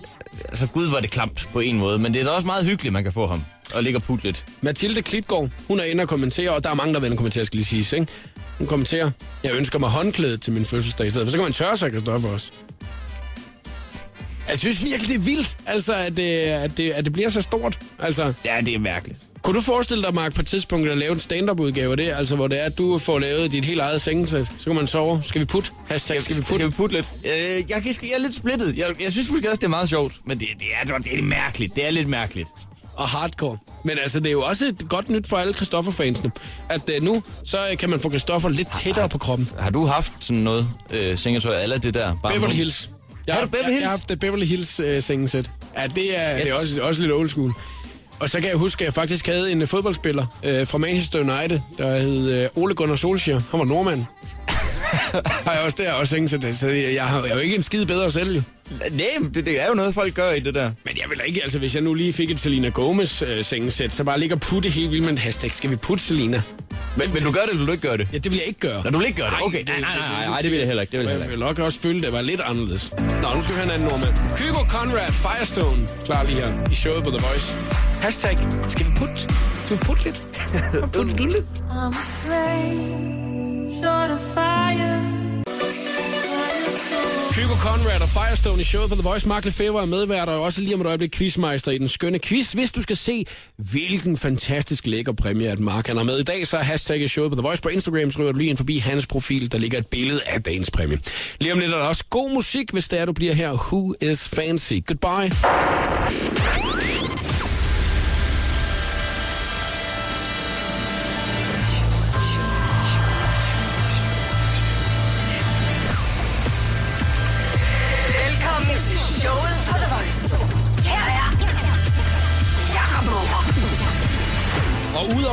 [0.49, 2.93] Altså, gud var det klamt på en måde, men det er da også meget hyggeligt,
[2.93, 3.43] man kan få ham.
[3.73, 4.45] Og ligge og putte lidt.
[4.61, 7.57] Mathilde Klitgaard, hun er inde og kommentere, og der er mange, der vil kommentere, skal
[7.57, 8.11] lige sige, ikke?
[8.57, 9.11] Hun kommenterer,
[9.43, 11.91] jeg ønsker mig håndklædet til min fødselsdag i stedet, for så kan man tørre sig,
[11.91, 12.51] Kristoffer også.
[14.51, 17.41] Jeg synes virkelig, det er vildt, altså, at det, at det, at det bliver så
[17.41, 17.79] stort.
[17.99, 19.19] Altså, Ja, det er mærkeligt.
[19.43, 22.13] kunne du forestille dig, Mark, på et tidspunkt at lave en stand-up-udgave af det?
[22.15, 24.47] Altså, hvor det er, at du får lavet dit helt eget sengesæt.
[24.59, 25.23] Så kan man sove.
[25.23, 25.69] Skal vi putte?
[25.89, 26.55] Hashtag, skal vi putte?
[26.55, 27.13] Skal vi putte lidt?
[27.25, 27.31] Øh,
[27.69, 28.77] jeg, kan, jeg er lidt splittet.
[28.77, 30.13] Jeg, jeg synes måske også, det er meget sjovt.
[30.25, 31.75] Men det, det, er, det er mærkeligt.
[31.75, 32.49] Det er lidt mærkeligt.
[32.97, 33.57] og hardcore.
[33.85, 36.31] Men altså, det er jo også et godt nyt for alle Christoffer-fansene,
[36.69, 39.49] at uh, nu så uh, kan man få Christoffer lidt tættere på kroppen.
[39.59, 42.17] Har du haft sådan noget øh, sengetøj, eller det der?
[42.23, 42.55] Bare Beverly nu?
[42.55, 42.89] Hills.
[43.27, 43.81] Jeg Har har, du Beverly jeg, Hills?
[43.81, 45.49] jeg har haft det Beverly Hills uh, sengesæt.
[45.77, 47.53] Ja, det er, det er også, også lidt old school.
[48.19, 50.25] Og så kan jeg huske, at jeg faktisk havde en uh, fodboldspiller
[50.61, 53.41] uh, fra Manchester United, der hed uh, Ole Gunnar Solskjaer.
[53.51, 54.05] Han var nordmand.
[55.45, 56.55] har jeg også der også sengesæt.
[56.55, 58.41] Så jeg, jeg, har, jeg er jo ikke en skid bedre selv, jo.
[58.79, 58.89] Nej,
[59.33, 60.71] det, det er jo noget, folk gør i det der.
[60.85, 63.93] Men jeg vil ikke, altså hvis jeg nu lige fik et Selena Gomez øh, sengesæt,
[63.93, 65.53] så bare ligge og putte helt vildt med en hashtag.
[65.53, 66.41] Skal vi putte Selena?
[66.97, 68.07] Men, men du gør det, eller du ikke gøre det?
[68.13, 68.83] Ja, det vil jeg ikke gøre.
[68.83, 69.37] Nå, du vil ikke gøre det?
[69.41, 69.63] Okay.
[69.67, 71.37] Nej, nej, nej, nej, nej, det vil jeg heller ikke, det vil jeg jeg heller
[71.37, 72.91] vil nok også føle, det var lidt anderledes.
[72.97, 74.13] Nå, nu skal vi have en anden nordmand.
[74.37, 77.53] Kygo Conrad Firestone, klar lige her i showet på The Voice.
[78.01, 79.13] Hashtag, skal vi putte?
[79.65, 80.21] Skal vi putte lidt?
[80.93, 81.45] putte du lidt?
[81.69, 83.40] I'm afraid,
[83.79, 84.51] Hugo fire.
[87.61, 89.27] Conrad og Firestone i showet på The Voice.
[89.27, 92.51] Mark Lefebvre er medvært og også lige om et øjeblik quizmeister i den skønne quiz.
[92.51, 93.25] Hvis du skal se,
[93.57, 97.31] hvilken fantastisk lækker præmie, at Mark han har med i dag, så er hashtag showet
[97.31, 99.77] på The Voice på Instagram, så ryger du lige ind forbi hans profil, der ligger
[99.77, 100.99] et billede af dagens præmie.
[101.39, 103.51] Lige om lidt er der også god musik, hvis det er, du bliver her.
[103.51, 104.73] Who is fancy?
[104.87, 105.31] Goodbye.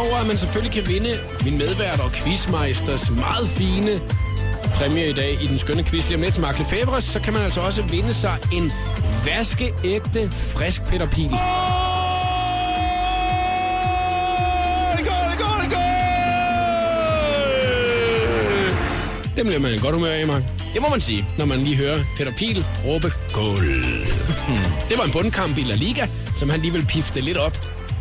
[0.09, 1.13] Og udover at man selvfølgelig kan vinde
[1.45, 4.01] min medvært og quizmeisters meget fine
[4.75, 7.33] præmie i dag i den skønne quiz lige om lidt til Mark Lefebvre, så kan
[7.33, 8.73] man altså også vinde sig en
[9.25, 11.31] vaskeægte frisk Peter Pil.
[19.37, 20.43] Det bliver man godt humør af, Mark.
[20.75, 21.27] Det må man sige.
[21.39, 23.67] når man lige hører Peter Pil råbe gol.
[24.89, 27.53] Det var en bundkamp i La Liga, som han lige vil pifte lidt op.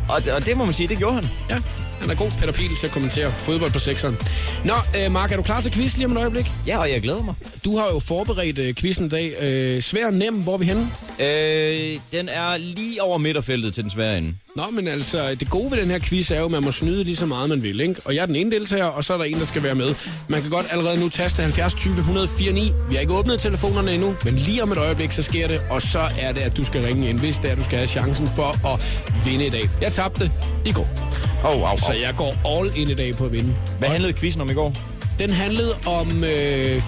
[0.09, 1.29] Og, og det må man sige, det gjorde han.
[1.49, 1.61] Ja,
[1.99, 4.17] han er god, Peter Pil, til at kommentere fodbold på sekseren.
[4.65, 6.51] Nå, øh, Mark, er du klar til quiz lige om et øjeblik?
[6.67, 7.35] Ja, og jeg glæder mig.
[7.65, 9.33] Du har jo forberedt øh, quizzen i dag.
[9.41, 10.89] Øh, svær nem, hvor er vi henne?
[11.19, 14.33] Øh, den er lige over midterfeltet til den svære ende.
[14.55, 17.03] Nå, men altså, det gode ved den her quiz er jo, at man må snyde
[17.03, 18.01] lige så meget, man vil, ikke?
[18.05, 19.95] Og jeg er den ene deltager, og så er der en, der skal være med.
[20.27, 22.71] Man kan godt allerede nu taste 70 20 104 9.
[22.89, 25.61] Vi har ikke åbnet telefonerne endnu, men lige om et øjeblik, så sker det.
[25.69, 27.87] Og så er det, at du skal ringe ind, hvis det er, du skal have
[27.87, 29.69] chancen for at vinde i dag.
[29.81, 30.31] Jeg tabte
[30.65, 31.06] i går,
[31.43, 33.53] Oh, wow, så jeg går all in i dag på at vinde.
[33.79, 34.73] Hvad handlede quizzen om i går?
[35.19, 36.81] Den handlede om øh,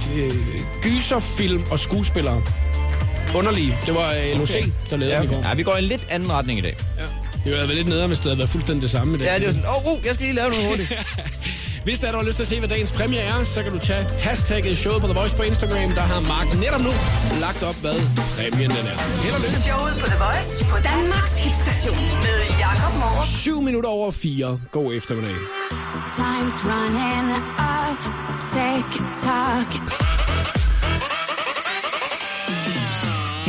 [0.82, 2.42] gyserfilm og skuespillere.
[3.36, 3.78] Underlige.
[3.86, 4.50] Det var øh, LOC,
[4.90, 5.42] der lavede Ja, den i går.
[5.50, 6.78] ja, vi går i en lidt anden retning i dag.
[6.98, 7.04] Ja.
[7.44, 9.28] Det været lidt nedere, hvis det havde været fuldstændig det samme i dag.
[9.28, 10.94] Ja, det er sådan, åh, oh, oh, jeg skal lige lave noget hurtigt.
[11.90, 13.72] Hvis der er, du har lyst til at se, hvad dagens præmie er, så kan
[13.72, 15.90] du tage hashtagget showet på The Voice på Instagram.
[16.00, 16.94] Der har Mark netop nu
[17.46, 17.98] lagt op, hvad
[18.36, 18.98] præmien den er.
[19.24, 19.60] Held og lykke.
[19.70, 23.26] Showet på The Voice på Danmarks hitstation med Jakob Morup.
[23.26, 24.60] 7 minutter over 4.
[24.72, 25.36] God eftermiddag.
[26.20, 27.28] Time's running
[27.78, 28.02] up.
[28.56, 30.19] Take talk.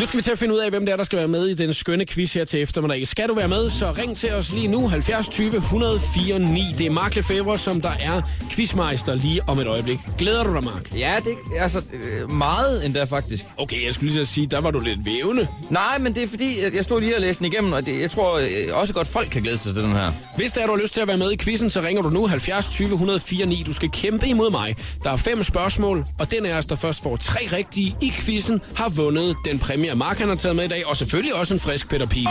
[0.01, 1.47] Nu skal vi til at finde ud af, hvem det er, der skal være med
[1.47, 3.07] i den skønne quiz her til eftermiddag.
[3.07, 4.89] Skal du være med, så ring til os lige nu.
[4.89, 6.61] 70 20 104 9.
[6.79, 9.99] Det er Mark Lefebvre, som der er quizmeister lige om et øjeblik.
[10.19, 10.95] Glæder du dig, Mark?
[10.99, 13.45] Ja, det er altså øh, meget endda faktisk.
[13.57, 15.49] Okay, jeg skulle lige så sige, der var du lidt vævende.
[15.71, 18.11] Nej, men det er fordi, jeg stod lige og læste den igennem, og det, jeg
[18.11, 20.13] tror øh, også godt, folk kan glæde sig til den her.
[20.37, 22.11] Hvis der er, du har lyst til at være med i quizzen, så ringer du
[22.11, 23.63] nu 70 20 104 9.
[23.67, 24.77] Du skal kæmpe imod mig.
[25.05, 28.61] Der er fem spørgsmål, og den af os, der først får tre rigtige i quizzen,
[28.77, 31.61] har vundet den præmie, Mark han har taget med i dag, og selvfølgelig også en
[31.61, 32.29] frisk Peter Pile.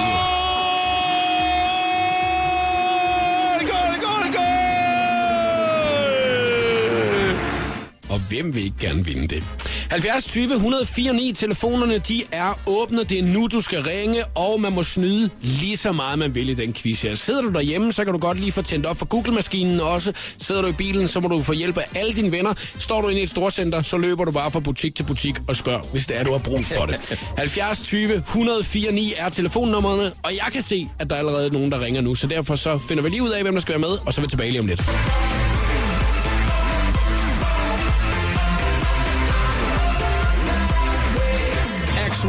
[8.09, 9.43] Og hvem vil ikke gerne vinde det?
[9.89, 11.33] 70 20 104 9.
[11.33, 13.03] Telefonerne de er åbne.
[13.03, 16.49] Det er nu, du skal ringe, og man må snyde lige så meget, man vil
[16.49, 17.15] i den quiz her.
[17.15, 20.13] Sidder du derhjemme, så kan du godt lige få tændt op for Google-maskinen også.
[20.39, 22.53] Sidder du i bilen, så må du få hjælp af alle dine venner.
[22.79, 25.55] Står du inde i et storcenter, så løber du bare fra butik til butik og
[25.55, 27.19] spørg, hvis det er, du har brug for det.
[27.37, 31.71] 70 20 104 9 er telefonnummerne, og jeg kan se, at der er allerede nogen,
[31.71, 32.15] der ringer nu.
[32.15, 34.21] Så derfor så finder vi lige ud af, hvem der skal være med, og så
[34.21, 34.81] er vi tilbage lige om lidt.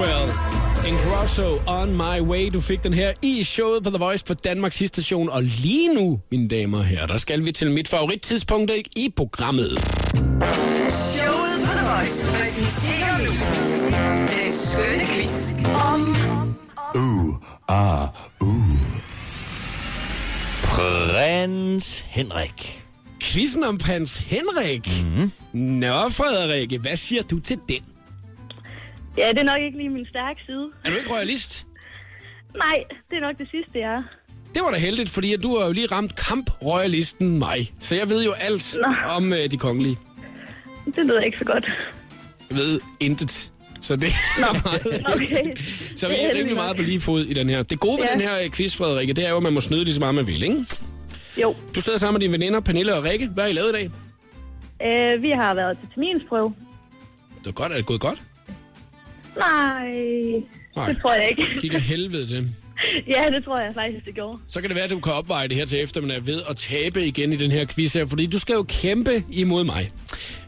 [0.01, 0.33] Axwell.
[0.89, 2.51] Ingrosso on my way.
[2.51, 5.29] Du fik den her i showet på The Voice på Danmarks station.
[5.29, 9.79] Og lige nu, mine damer og herrer, der skal vi til mit favorittidspunkt i programmet.
[10.91, 13.33] Showet på The Voice præsenterer nu
[14.43, 15.53] den skønne quiz
[15.93, 16.17] om
[20.63, 22.85] Prins Henrik.
[23.23, 25.05] Quizzen om prins Henrik.
[25.05, 25.33] Mm-hmm.
[25.53, 28.00] Nå, Frederikke, hvad siger du til den?
[29.19, 30.67] Ja, det er nok ikke lige min stærke side.
[30.85, 31.67] Er du ikke royalist?
[32.57, 34.03] Nej, det er nok det sidste, jeg er.
[34.55, 37.73] Det var da heldigt, fordi du har jo lige ramt kamp-royalisten mig.
[37.81, 38.95] Så jeg ved jo alt Nå.
[39.17, 39.99] om øh, de kongelige.
[40.97, 41.71] Det lyder ikke så godt.
[42.51, 43.53] Jeg ved intet.
[43.81, 45.57] Så det Nå, er meget okay.
[45.97, 47.63] Så vi er rimelig meget på lige fod i den her.
[47.63, 48.13] Det gode ved Ja.
[48.13, 50.15] den her øh, quiz, Frederikke, det er jo, at man må snyde lige så meget,
[50.15, 50.65] man vil, ikke?
[51.43, 53.29] Jo, Du sidder sammen med dine veninder, Pernille og Rikke.
[53.29, 53.91] Hvad har I lavet i dag?
[55.17, 56.55] øh, vi har været til terminsprøve.
[57.41, 57.73] Det er godt.
[57.73, 58.23] Er det gået godt?
[59.39, 59.93] Nej,
[60.77, 60.89] Nej.
[60.89, 61.47] det tror jeg ikke.
[61.63, 62.49] Gik af helvede til.
[63.07, 64.39] ja, det tror jeg faktisk, det gjorde.
[64.49, 67.05] Så kan det være, at du kan opveje det her til eftermiddag ved at tabe
[67.05, 69.91] igen i den her quiz her, fordi du skal jo kæmpe imod mig.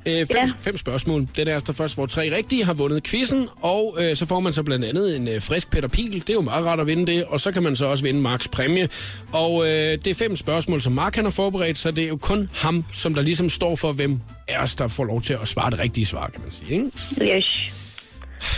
[0.07, 0.47] Øh, fem, Ja.
[0.61, 1.29] fem spørgsmål.
[1.37, 4.53] Den er der først, hvor tre rigtige har vundet quizzen, og øh, så får man
[4.53, 6.12] så blandt andet en øh, frisk Peter Pil.
[6.12, 8.21] Det er jo meget rart at vinde det, og så kan man så også vinde
[8.21, 8.88] Marks præmie.
[9.33, 12.16] Og øh, det er fem spørgsmål, som Mark han har forberedt, så det er jo
[12.16, 15.49] kun ham, som der ligesom står for, hvem er os, der får lov til at
[15.49, 16.73] svare det rigtige svar, kan man sige.
[16.75, 17.37] Ikke?
[17.38, 17.79] Yes.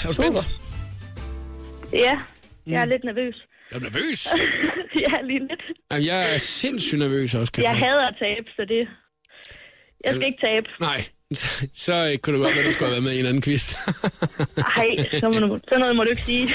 [0.02, 0.38] Er du spændt?
[1.92, 2.14] Ja,
[2.66, 2.90] jeg er Mm.
[2.90, 3.36] lidt nervøs.
[3.70, 4.26] Er du nervøs?
[5.04, 5.62] ja, lige lidt.
[5.92, 8.88] Jamen, jeg er sindssygt nervøs også, kan Jeg jeg hader at tabe, så det...
[10.04, 10.66] Jeg skal ikke tabe.
[10.80, 11.00] Nej,
[11.84, 13.42] så øh, kunne det godt være, at du skulle have været med i en anden
[13.42, 13.74] quiz.
[14.76, 16.54] Nej, så må du, sådan noget må du ikke sige.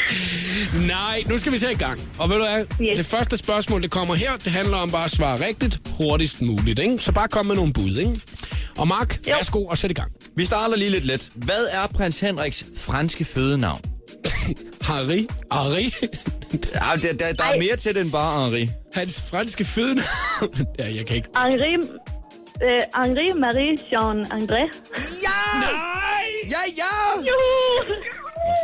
[0.87, 2.01] Nej, nu skal vi til i gang.
[2.19, 2.65] Og ved du hvad?
[2.87, 2.97] Yes.
[2.97, 6.79] Det første spørgsmål, det kommer her, det handler om bare at svare rigtigt hurtigst muligt.
[6.79, 6.99] Ikke?
[6.99, 7.97] Så bare kom med nogle bud.
[7.97, 8.21] Ikke?
[8.77, 9.33] Og Mark, Jo.
[9.35, 10.11] værsgo og sæt i gang.
[10.35, 11.31] Vi starter lige lidt let.
[11.35, 13.81] Hvad er prins Henriks franske fødenavn?
[14.81, 15.91] Harry, Harry,
[16.75, 18.69] Ja, der, der, der er mere til det end bare Henri.
[18.95, 20.67] hans franske fødenavn.
[20.79, 21.27] ja, jeg kan ikke.
[21.45, 21.75] Henri,
[22.63, 24.61] øh, Henri Marie Jean André.
[25.25, 25.39] Ja!
[26.53, 27.21] Ja, ja!
[27.27, 27.93] Juhu!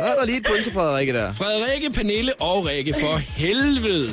[0.00, 1.32] Så er der lige et point til Frederikke der.
[1.32, 4.08] Frederikke, Pernille og Rikke, for helvede.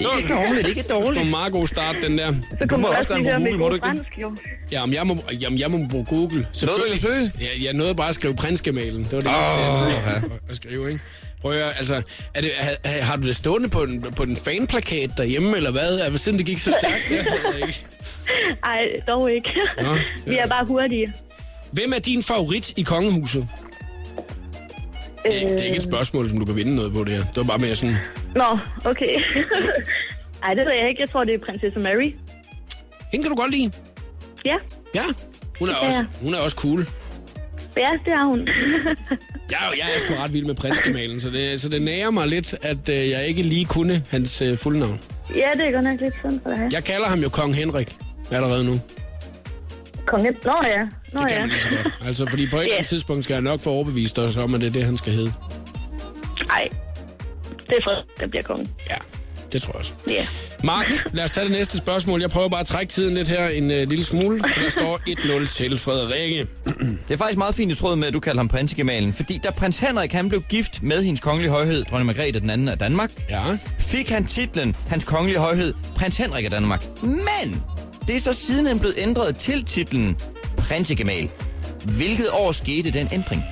[0.00, 1.24] Ikke dårligt, ikke Det var dårligt.
[1.24, 2.34] en meget god start, den der.
[2.60, 3.96] Så kunne må også gerne bruge Google, må med du ikke det?
[3.96, 4.36] fransk, jo.
[4.72, 6.46] Jamen, jeg må, jamen, jeg må bruge Google.
[6.62, 7.32] Nåede du søge?
[7.40, 9.04] Ja, jeg nåede bare at skrive prinsgemalen.
[9.04, 10.20] Det var det, Åh, oh, jeg ja.
[10.20, 11.04] nåede at skrive, ikke?
[11.40, 11.94] Prøv at høre, altså,
[12.34, 15.98] er det, har, har du det stående på en, på en fanplakat derhjemme, eller hvad?
[15.98, 17.16] Er, siden det gik så stærkt her?
[17.16, 17.86] Jeg ved ikke.
[18.64, 19.50] Ej, dog ikke.
[19.82, 21.12] Nå, Vi er bare hurtige.
[21.72, 23.48] Hvem er din favorit i kongehuset?
[25.24, 27.24] Det, er- det er ikke et spørgsmål, som du kan vinde noget på det her.
[27.24, 27.94] Det var bare mere sådan...
[28.34, 29.20] Nå, okay.
[30.44, 31.00] Ej, det ved jeg ikke.
[31.02, 32.14] Jeg tror, det er prinsesse Mary.
[33.12, 33.72] Hende kan du godt lide.
[34.44, 34.54] Ja,
[34.94, 35.00] Ja,
[35.58, 35.86] hun er, Ja.
[35.86, 36.86] også, hun er også cool.
[37.76, 38.40] ja det er hun.
[39.50, 42.54] Jeg, jeg er sgu ret vild med prinsgemalen, så det, så det nærer mig lidt,
[42.62, 45.00] at øh, jeg ikke lige kunne hans øh, fulde navn.
[45.34, 46.68] ja, det er godt nok lidt synd for dig.
[46.72, 47.96] Jeg kalder ham jo Kong Henrik
[48.32, 48.72] allerede nu.
[50.10, 50.34] Kongen.
[50.44, 50.82] Nå ja.
[51.12, 51.40] Nå Det kan ja.
[51.40, 51.94] man lige så godt.
[52.06, 54.60] Altså, fordi på et eller andet tidspunkt skal jeg nok få overbevist os om, at
[54.60, 55.32] det er det, han skal hedde.
[56.50, 56.68] Ej,
[57.68, 58.68] det er Frederik, der bliver kongen.
[58.90, 58.96] Ja,
[59.52, 59.92] det tror jeg også.
[60.08, 60.26] Ja.
[60.64, 62.20] Mark, lad os tage det næste spørgsmål.
[62.20, 64.98] Jeg prøver bare at trække tiden lidt her en øh, lille smule, for der står
[65.44, 66.46] 1-0 til Frederikke.
[67.08, 69.50] Det er faktisk meget fint i tråd med, at du kalder ham prinsegemalen, fordi da
[69.50, 73.10] prins Henrik han blev gift med hendes kongelige højhed, dronning Margrethe den anden af Danmark,
[73.30, 73.42] Ja.
[73.78, 76.82] fik han titlen Hans Kongelige Højhed, Prins Henrik af Danmark.
[77.02, 77.62] Men
[78.10, 80.16] det er så sidenhen blevet ændret til titlen
[80.56, 81.30] Prinsegemal.
[81.84, 83.44] Hvilket år skete den ændring?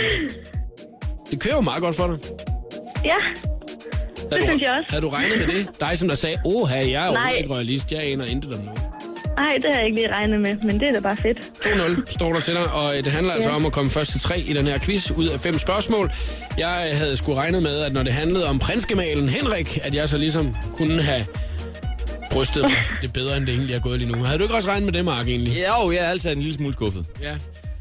[1.30, 2.18] det kører jo meget godt for dig.
[3.04, 3.14] Ja.
[3.20, 4.86] Havde Det du, synes jeg også.
[4.88, 5.68] Havde du regnet med det?
[5.80, 7.30] Dig, som der sagde, åh, jeg er jo Nej.
[7.32, 7.92] ikke royalist.
[7.92, 8.80] Jeg aner intet om noget.
[9.36, 11.38] Nej, det har jeg ikke lige regnet med, men det er da bare fedt.
[11.66, 13.54] 2-0 står der til dig, og det handler altså Ja.
[13.56, 16.12] om at komme først til tre i den her quiz ud af fem spørgsmål.
[16.58, 20.18] Jeg havde sgu regnet med, at når det handlede om prinsgemalen Henrik, at jeg så
[20.18, 21.26] ligesom kunne have
[22.32, 24.22] brystet mig lidt bedre, end det egentlig er gået lige nu.
[24.24, 25.56] Havde du ikke også regnet med det, Mark, egentlig?
[25.82, 27.04] Jo, jeg er altid en lille smule skuffet.
[27.22, 27.34] Ja.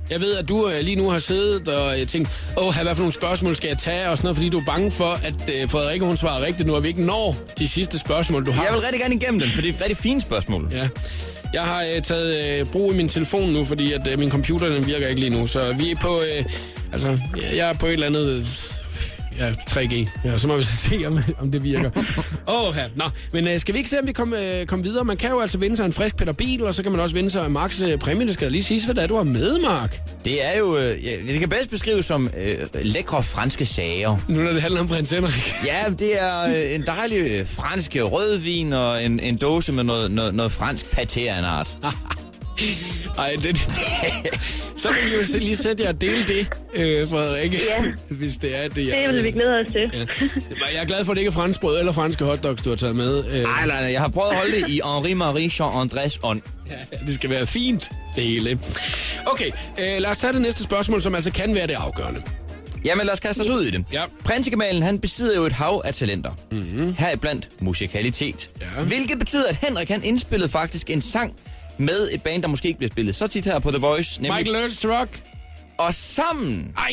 [0.10, 2.98] Jeg ved, at du øh, lige nu har siddet og øh, tænkt, åh, hvad for
[3.02, 5.70] nogle spørgsmål skal jeg tage, og sådan noget, fordi du er bange for, at øh,
[5.70, 8.64] Frederikke, hun svarer rigtigt nu, og vi ikke når de sidste spørgsmål, du har.
[8.64, 10.70] Jeg vil rigtig gerne igennem dem, for det er rigtig fint spørgsmål.
[10.72, 10.88] Ja.
[11.54, 14.70] Jeg har øh, taget øh, brug i min telefon nu, fordi at øh, min computer
[14.70, 15.48] den virker ikke lige nu.
[15.48, 16.46] Så vi er på, øh,
[16.94, 17.18] altså,
[17.56, 18.46] jeg- er på et eller andet,
[19.38, 20.10] ja, 3G.
[20.26, 21.92] Ja, så må vi så se, om, om det virker.
[22.48, 22.84] Åh, oh, ja.
[22.96, 25.06] Nå, men øh, skal vi ikke se, om vi kommer øh, kom videre?
[25.06, 27.16] Man kan jo altså vinde sig en frisk Peter Bil, og så kan man også
[27.16, 28.26] vinde sig Marks øh, præmie.
[28.26, 30.02] Det skal lige siges, hvad det er, du har med, Mark.
[30.26, 30.96] Det er jo, øh,
[31.28, 34.18] det kan bedst beskrives som øh, lækre franske sager.
[34.28, 35.34] Nu når det handler om prins Henrik.
[35.66, 40.12] Ja, det er øh, en dejlig øh, fransk rødvin og en, en dåse med noget,
[40.12, 41.78] noget, noget fransk paté af en art.
[43.18, 43.58] Ej, det,
[44.82, 47.58] så kan vi jo så lige sætte jer og dele det, øh, Frederikke.
[47.58, 47.92] Ja.
[48.20, 48.98] Hvis det er det, jeg...
[49.08, 49.92] Det vil vi glæde os til.
[49.94, 50.06] Ja.
[50.74, 52.96] Jeg er glad for, at det ikke er franskbrød eller franske hotdogs, du har taget
[52.96, 53.26] med.
[53.26, 56.42] Øh, Nej, nej, nej, jeg har prøvet at holde det i Henri-Marie Jean-Andrés ånd.
[56.70, 58.60] Ja, det skal være fint, det hele.
[59.26, 59.48] Okay,
[59.80, 62.22] øh, lad os tage det næste spørgsmål, som altså kan være det afgørende.
[62.86, 63.86] Jamen, lad os kaste os ud i det.
[63.94, 64.04] Ja.
[64.24, 66.32] Prinsegemalen, han besidder jo et hav af talenter.
[66.52, 66.96] Mm-hmm.
[66.98, 68.50] Heriblandt musikalitet.
[68.62, 68.84] Ja.
[68.84, 71.36] Hvilket betyder, at Henrik han indspillede faktisk en sang
[71.80, 74.22] med et band, der måske ikke bliver spillet så tit her på The Voice.
[74.22, 75.10] Nemlig, Michael Learns Rock.
[75.78, 76.92] Og sammen, Ej,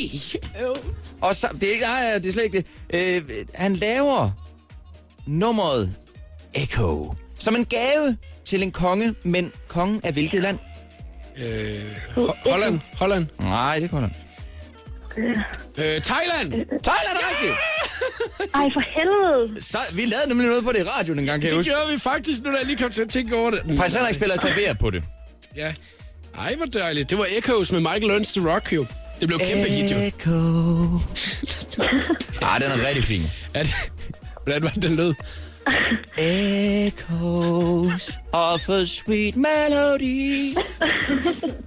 [0.63, 0.77] øh.
[1.21, 3.25] og sam, det er ikke, nej, det er slet ikke det.
[3.31, 4.31] Øh, han laver
[5.27, 5.95] nummeret
[6.55, 10.59] Echo som en gave til en konge, men kongen af hvilket land?
[11.37, 12.81] Øh, Ho- Holland.
[12.99, 13.27] Holland.
[13.41, 14.09] Nej, det kommer
[15.19, 16.51] Øh, Thailand.
[16.83, 17.55] Thailand er rigtigt!
[18.61, 19.63] Ej, for helvede.
[19.63, 21.71] Så, vi lavede nemlig noget på det i radioen en gang, kan jeg Det huske.
[21.71, 23.61] gjorde vi faktisk, nu da jeg lige kom til at tænke over det.
[23.79, 25.03] Prins Henrik spiller klaver på det.
[25.57, 25.73] Ja.
[26.39, 27.11] Ej, hvor dejligt.
[27.11, 28.87] Det var Echoes med Michael Learns to Rock, jo.
[29.21, 29.97] Det blev kæmpe hit, jo.
[29.97, 30.31] Echo.
[32.43, 33.23] ah, den er rigtig fin.
[33.55, 33.75] Ja, det,
[34.45, 35.15] hvordan var det, den lød?
[36.19, 40.55] Echoes of a sweet melody.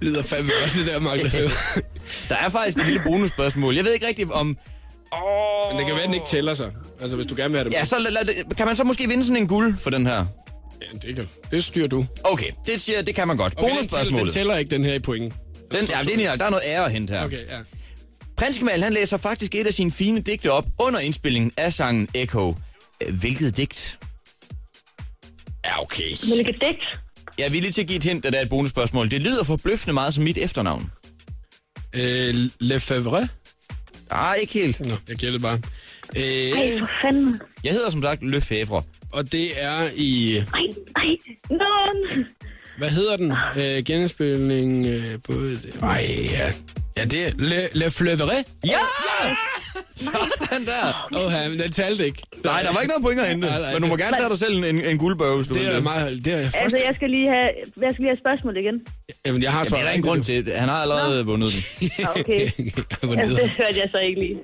[0.00, 0.98] Det lyder fandme godt, det der.
[1.00, 1.50] Der
[2.28, 3.74] Der er faktisk et lille bonusspørgsmål.
[3.76, 4.56] Jeg ved ikke rigtigt om...
[5.12, 5.70] Oh.
[5.72, 6.72] Men det kan være, den ikke tæller sig.
[7.00, 7.76] Altså, hvis du gerne vil have det.
[7.76, 10.06] Ja, så lad, lad, det- kan man så måske vinde sådan en guld for den
[10.06, 10.24] her?
[10.82, 12.06] Ja, det, kan, det styrer du.
[12.24, 13.52] Okay, det, siger, det kan man godt.
[13.56, 14.32] Okay, den Bonusspørgsmålet.
[14.32, 15.34] tæller ikke, den her i point.
[15.72, 17.24] Den, ja, det er, der er noget ære at hente her.
[17.24, 17.58] Okay, ja.
[18.36, 22.08] Prins Kemal, han læser faktisk et af sine fine digte op under indspillingen af sangen
[22.14, 22.54] Echo.
[23.02, 23.98] Øh, Hvilket digt?
[25.64, 26.16] Ja, okay.
[26.34, 26.78] Hvilket digt?
[27.38, 29.10] Jeg er villig til at give et hint, at det er et bonusspørgsmål.
[29.10, 30.90] Det lyder forbløffende meget som mit efternavn.
[31.92, 33.28] Øh, Lefebvre?
[34.10, 34.80] Ah, ikke helt.
[34.80, 35.60] Nå, jeg gætter bare.
[36.16, 37.40] Ej, Øh, for fanden.
[37.64, 38.82] Jeg hedder som sagt Lefebvre.
[39.12, 40.36] og det er i...
[40.36, 40.44] Ej,
[40.96, 41.16] ej.
[41.50, 41.64] Nå.
[42.78, 43.32] Hvad hedder den?
[43.56, 45.32] Øh, genspilning øh, på...
[45.86, 46.52] Ej, ja.
[46.98, 48.44] Ja, det er Le, Le Fleuret.
[48.64, 48.78] Ja!
[49.96, 51.08] Sådan der.
[51.16, 52.22] Åh, oh, men den talte ikke.
[52.44, 53.46] Nej, der var ikke noget point at hente.
[53.48, 55.54] Nej, nej, Men du må det- gerne tage dig selv en, en guldbørge, hvis du
[55.54, 55.82] Det vil er det.
[55.82, 56.24] meget...
[56.24, 56.56] Det er først...
[56.56, 57.48] Altså, jeg skal lige have,
[57.82, 58.80] jeg skal lige have spørgsmål igen.
[59.26, 60.52] Jamen, jeg har Jamen, så det er der ingen grund til.
[60.56, 61.62] Han har allerede vundet den.
[61.98, 62.40] Nå, okay.
[63.22, 64.34] altså, det hørte jeg så ikke lige.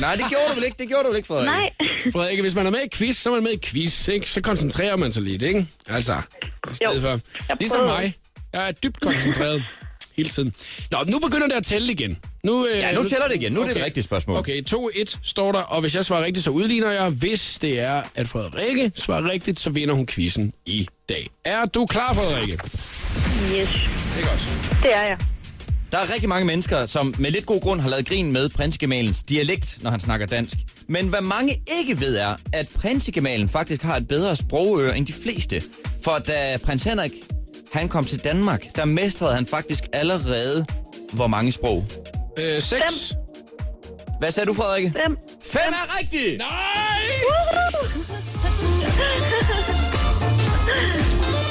[0.00, 0.76] Nej, det gjorde du vel ikke.
[0.78, 1.46] Det gjorde du vel ikke, Frederik?
[1.46, 1.70] Nej.
[2.12, 4.30] Frederik, hvis man er med i quiz, så er man med i quiz, ikke?
[4.30, 5.66] Så koncentrerer man sig lidt, ikke?
[5.88, 6.14] Altså,
[6.72, 7.20] i stedet Jo, for.
[7.60, 8.14] Ligesom mig.
[8.52, 9.64] Jeg er dybt koncentreret
[10.16, 10.52] hele tiden.
[10.90, 12.16] Nå, nu begynder det at tælle igen.
[12.44, 13.52] Nu, øh, Ja, nu tæller det igen.
[13.52, 14.36] Nu er det et rigtigt spørgsmål.
[14.36, 17.08] Okay, 2-1 står der, og hvis jeg svarer rigtigt, så udligner jeg.
[17.10, 21.30] Hvis det er, at Frederikke svarer rigtigt, så vinder hun quizzen i dag.
[21.44, 22.52] Er du klar, Frederikke?
[22.52, 23.68] Yes,
[24.16, 24.58] Det er godt.
[24.82, 25.18] det er jeg.
[25.92, 29.22] Der er rigtig mange mennesker, som med lidt god grund har lavet grin med prinsegemalens
[29.22, 30.56] dialekt, når han snakker dansk.
[30.88, 35.12] Men hvad mange ikke ved er, at prinsegemalen faktisk har et bedre sprogøre end de
[35.12, 35.62] fleste.
[36.04, 37.12] For da prins Henrik
[37.72, 40.66] han kom til Danmark, der mestrede han faktisk allerede
[41.12, 41.84] hvor mange sprog.
[42.38, 43.14] Øh, 6.
[44.18, 44.84] Hvad sagde du, Frederik?
[44.84, 45.16] Fem.
[45.44, 46.38] Fem er rigtigt!
[46.38, 46.48] Nej!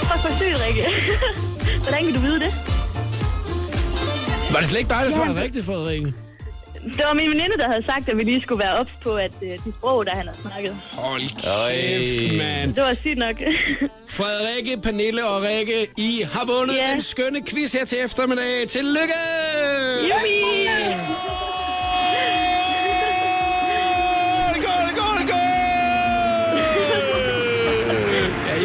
[0.01, 0.83] Fuck, hvor sygt, Rikke.
[1.83, 2.74] Hvordan kan du vide det?
[4.55, 6.13] Var det slet ikke dig, der svarede rigtigt, Frederikke?
[6.97, 9.31] Det var min veninde, der havde sagt, at vi lige skulle være ops på, at
[9.41, 10.77] de sprog, der han har snakket.
[10.91, 12.73] Hold kæft, mand.
[12.75, 13.35] Det var sygt nok.
[14.17, 16.91] Frederikke, Pernille og Rikke, I har vundet Ja.
[16.91, 18.67] den skønne quiz her til eftermiddag.
[18.69, 19.13] Tillykke!
[20.09, 21.54] Jubi!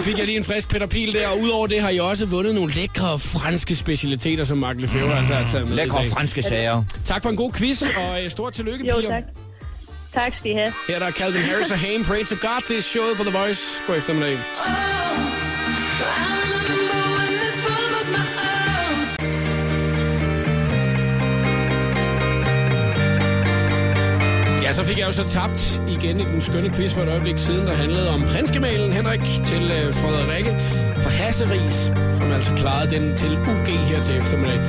[0.00, 2.26] I fik jeg lige en frisk Peter Pil der, og udover det har I også
[2.26, 6.06] vundet nogle lækre franske specialiteter, som Mark Lefebvre altså har taget med i Lækre dag.
[6.06, 6.82] franske sager.
[7.04, 9.10] Tak for en god quiz, og øh, stort tillykke, Jo, piger.
[9.10, 9.22] tak.
[10.14, 10.72] Tak skal I have.
[10.88, 13.38] Her er der Calvin Harris og Haim, Pray to God, det er showet på The
[13.38, 13.60] Voice.
[13.86, 14.38] God eftermiddag.
[24.70, 27.38] Ja, så fik jeg jo så tabt igen i den skønne quiz for et øjeblik
[27.38, 30.50] siden, der handlede om prinsgemalen Henrik til øh, Frederikke
[31.02, 34.60] fra Hasseris, som altså klarede den til UG her til eftermiddag.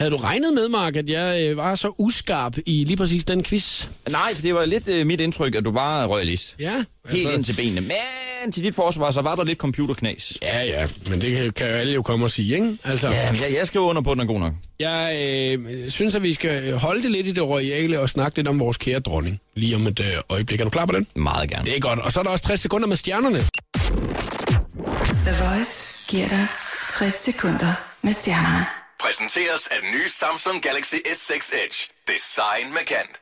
[0.00, 3.44] Havde du regnet med, Mark, at jeg øh, var så uskarp i lige præcis den
[3.44, 3.88] quiz?
[4.10, 6.56] Nej, for det var lidt øh, mit indtryk, at du røg lis.
[6.58, 6.84] Ja.
[7.08, 7.80] Helt ind til benene.
[7.80, 10.38] Men til dit forsvar, så var der lidt computerknas.
[10.42, 12.76] Ja, ja, men det kan, kan jo alle jo komme og sige, ikke?
[12.84, 14.52] Altså, Ja, men jeg, jeg skriver under på, at den er god nok.
[14.80, 15.16] jeg
[15.58, 18.60] øh, synes, at vi skal holde det lidt i det royale og snakke lidt om
[18.60, 19.38] vores kære dronning.
[19.56, 20.60] Lige om et øh, øjeblik.
[20.60, 21.06] Er du klar på den?
[21.16, 21.64] Meget gerne.
[21.66, 21.98] Det er godt.
[21.98, 23.38] Og så er der også 60 sekunder med stjernerne.
[25.26, 26.46] The Voice giver dig
[26.98, 27.72] 60 sekunder
[28.02, 28.66] med stjernerne.
[29.04, 31.32] Præsenteres af den nye Samsung Galaxy S6
[31.64, 31.78] Edge.
[32.12, 33.12] Design med kant.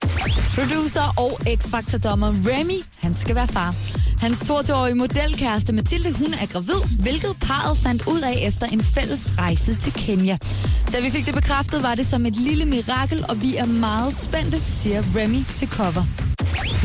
[0.54, 3.74] Producer og X-Factor-dommer Remy, han skal være far.
[4.20, 9.38] Hans 22-årige modelkæreste Mathilde, hun er gravid, hvilket parret fandt ud af efter en fælles
[9.38, 10.38] rejse til Kenya.
[10.92, 14.14] Da vi fik det bekræftet, var det som et lille mirakel, og vi er meget
[14.16, 16.04] spændte, siger Remy til cover.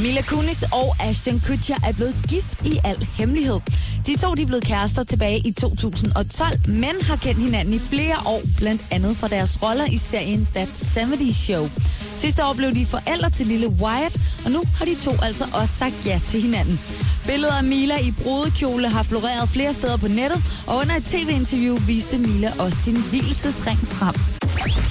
[0.01, 3.59] Mila Kunis og Ashton Kutcher er blevet gift i al hemmelighed.
[4.07, 8.15] De to de er blevet kærester tilbage i 2012, men har kendt hinanden i flere
[8.25, 11.69] år, blandt andet for deres roller i serien That 70 Show.
[12.17, 15.73] Sidste år blev de forældre til lille Wyatt, og nu har de to altså også
[15.73, 16.79] sagt ja til hinanden.
[17.25, 21.77] Billeder af Mila i brudekjole har floreret flere steder på nettet, og under et tv-interview
[21.87, 24.15] viste Mila også sin hvilesesring frem.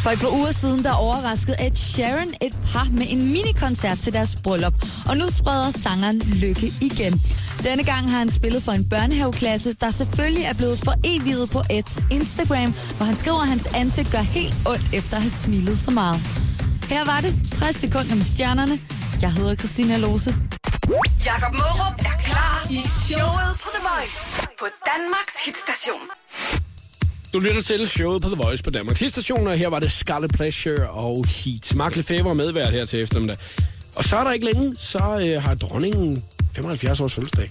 [0.02, 4.12] For et par uger siden, der overraskede Ed Sharon et par med en minikoncert til
[4.12, 4.74] deres bryllup.
[5.08, 7.22] Og nu spreder sangeren lykke igen.
[7.62, 11.98] Denne gang har han spillet for en børnehaveklasse, der selvfølgelig er blevet foreviget på Eds
[12.10, 15.90] Instagram, hvor han skriver, at hans ansigt gør helt ondt efter at have smilet så
[15.90, 16.20] meget.
[16.88, 18.80] Her var det 60 sekunder med stjernerne.
[19.22, 20.34] Jeg hedder Christina Lose.
[20.92, 26.00] Jakob Mørup er klar i showet på The Voice på Danmarks hitstation.
[27.32, 30.32] Du lytter til showet på The Voice på Danmarks station, og her var det Scarlet
[30.32, 31.74] Pleasure og Heat.
[31.74, 33.36] Mark Lefebvre er medvært her til eftermiddag.
[33.96, 36.24] Og så er der ikke længe, så øh, har dronningen
[36.54, 37.50] 75 års fødselsdag.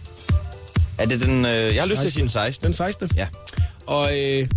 [1.00, 1.46] Er det den...
[1.46, 2.66] Øh, jeg har lyst til at sige den 16.
[2.66, 3.10] Den 16.
[3.16, 3.28] Ja.
[3.88, 4.48] Og øh,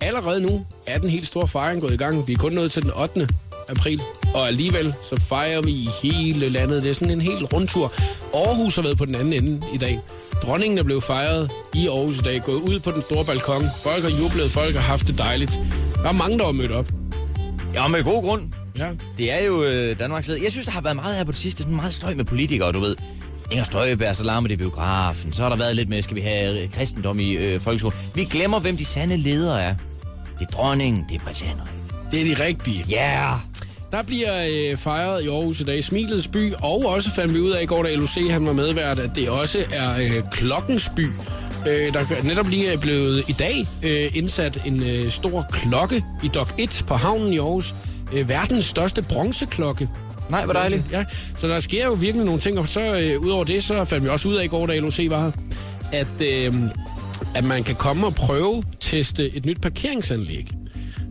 [0.00, 2.28] allerede nu er den helt store fejring gået i gang.
[2.28, 3.28] Vi er kun nået til den 8.
[3.68, 4.00] april,
[4.34, 6.82] og alligevel så fejrer vi i hele landet.
[6.82, 7.92] Det er sådan en helt rundtur.
[8.34, 10.00] Aarhus har været på den anden ende i dag.
[10.42, 13.62] Dronningen er blevet fejret i Aarhus i dag, gået ud på den store balkon.
[13.82, 15.60] Folk har jublet, folk har haft det dejligt.
[16.02, 16.86] Der er mange, der har mødt op.
[17.74, 18.42] Ja, med god grund.
[18.78, 18.88] Ja.
[19.18, 20.42] Det er jo øh, Danmarks led.
[20.42, 21.62] Jeg synes, der har været meget her på det sidste.
[21.62, 22.96] Sådan meget støj med politikere, du ved.
[23.50, 25.32] Inger Støjberg, så larmer det biografen.
[25.32, 27.98] Så har der været lidt med, skal vi have øh, kristendom i øh, folkeskolen.
[28.14, 29.74] Vi glemmer, hvem de sande ledere er.
[30.38, 31.83] Det er dronningen, det er prins Henrik.
[32.10, 32.84] Det er de rigtige.
[32.90, 32.96] Ja!
[32.96, 33.38] Yeah.
[33.92, 37.50] Der bliver øh, fejret i Aarhus i dag Smilets by, og også fandt vi ud
[37.50, 41.06] af i går, da LOC han var medvært, at det også er øh, Klokkens by.
[41.68, 46.04] Øh, der er netop lige er blevet i dag øh, indsat en øh, stor klokke
[46.22, 47.74] i Dok 1 på havnen i Aarhus.
[48.12, 49.88] Øh, verdens største bronzeklokke.
[50.30, 50.82] Nej, hvor dejligt.
[50.92, 51.04] Ja,
[51.36, 54.08] så der sker jo virkelig nogle ting, og så øh, udover det, så fandt vi
[54.08, 55.32] også ud af i går, da LOC var her,
[55.92, 56.54] at, øh,
[57.34, 60.50] at man kan komme og prøve teste et nyt parkeringsanlæg,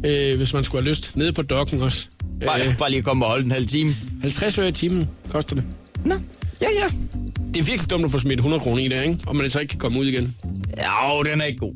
[0.04, 2.08] øh, hvis man skulle have lyst, nede på dokken også.
[2.46, 3.96] Bare, bare lige komme og holde en halv time.
[4.22, 5.64] 50 øre i timen koster det.
[6.06, 6.16] Nå,
[6.62, 6.88] ja, ja.
[7.54, 9.18] Det er virkelig dumt at få smidt 100 kroner i det, ikke?
[9.28, 10.36] Og man så ikke kan komme ud igen.
[10.78, 11.74] Ja, den er ikke god.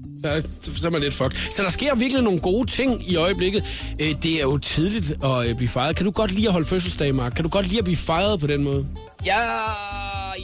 [0.61, 1.35] Så, så er man lidt fuck.
[1.55, 3.63] Så der sker virkelig nogle gode ting i øjeblikket.
[4.01, 5.95] Øh, Det er jo tidligt at øh, blive fejret.
[5.95, 7.31] Kan du godt lide at holde fødselsdag, Mark?
[7.31, 8.85] Kan du godt lide at blive fejret på den måde?
[9.25, 9.35] Ja,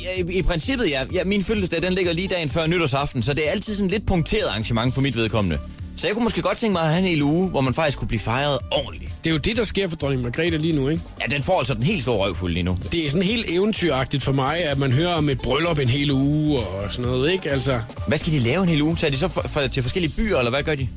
[0.04, 1.04] ja i, i princippet ja.
[1.14, 1.24] ja.
[1.24, 4.48] Min fødselsdag, den ligger lige dagen før nytårsaften, så det er altid sådan lidt punkteret
[4.48, 5.58] arrangement for mit vedkommende.
[6.04, 7.98] Så jeg kunne måske godt tænke mig at have en hel uge, hvor man faktisk
[7.98, 9.12] kunne blive fejret ordentligt.
[9.24, 11.04] Det er jo det, der sker for dronning Margrethe lige nu, ikke?
[11.22, 12.78] Ja, den får altså den helt store røvfuld lige nu.
[12.92, 16.12] Det er sådan helt eventyragtigt for mig, at man hører om et bryllup en hel
[16.12, 17.50] uge og sådan noget, ikke?
[17.50, 18.96] Altså, Hvad skal de lave en hel uge?
[18.96, 20.90] Tager de så for, for, til forskellige byer, eller hvad gør de?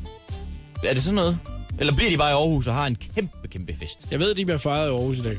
[0.84, 1.38] Er det sådan noget?
[1.78, 4.06] Eller bliver de bare i Aarhus og har en kæmpe, kæmpe fest?
[4.10, 5.38] jeg ved, de bliver fejret i Aarhus i dag.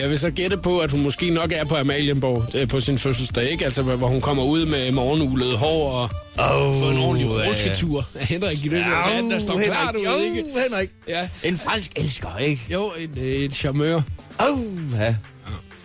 [0.00, 2.98] Jeg vil så gætte på, at hun måske nok er på Amalienborg øh, på sin
[2.98, 3.64] fødselsdag, ikke?
[3.64, 8.26] Altså, hvor hun kommer ud med morgenulet hår og Oh, får en ordentlig rusketur af
[8.32, 10.44] Henrik i løbet af natten, der står klar, du ved, ikke?
[10.68, 10.90] Henrik.
[11.08, 11.28] Ja.
[11.44, 12.62] En fransk elsker, ikke?
[12.72, 14.02] Jo, en, øh, en charmeur.
[14.38, 14.58] Oh,
[15.00, 15.14] ja.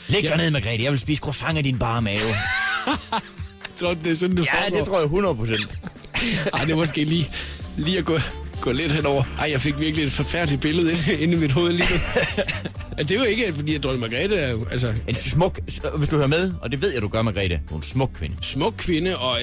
[0.08, 0.38] Læg dig Ja.
[0.38, 0.84] ned, Margrethe.
[0.84, 2.18] Jeg vil spise croissant af din bare mave.
[3.76, 5.80] Så det er sådan, det ja, det tror jeg 100 procent.
[6.54, 7.30] Ej, det er måske lige,
[7.78, 8.18] lige at gå,
[8.62, 9.24] gå lidt henover.
[9.40, 11.96] Ej, jeg fik virkelig et forfærdeligt billede inde, i mit hoved lige nu.
[12.98, 15.60] Det er jo ikke, fordi at dronning Margrethe er jo, altså, En smuk,
[15.96, 17.62] hvis du hører med, og det ved jeg, du gør, Margrethe.
[17.70, 18.36] Du er en smuk kvinde.
[18.42, 19.38] smuk kvinde, og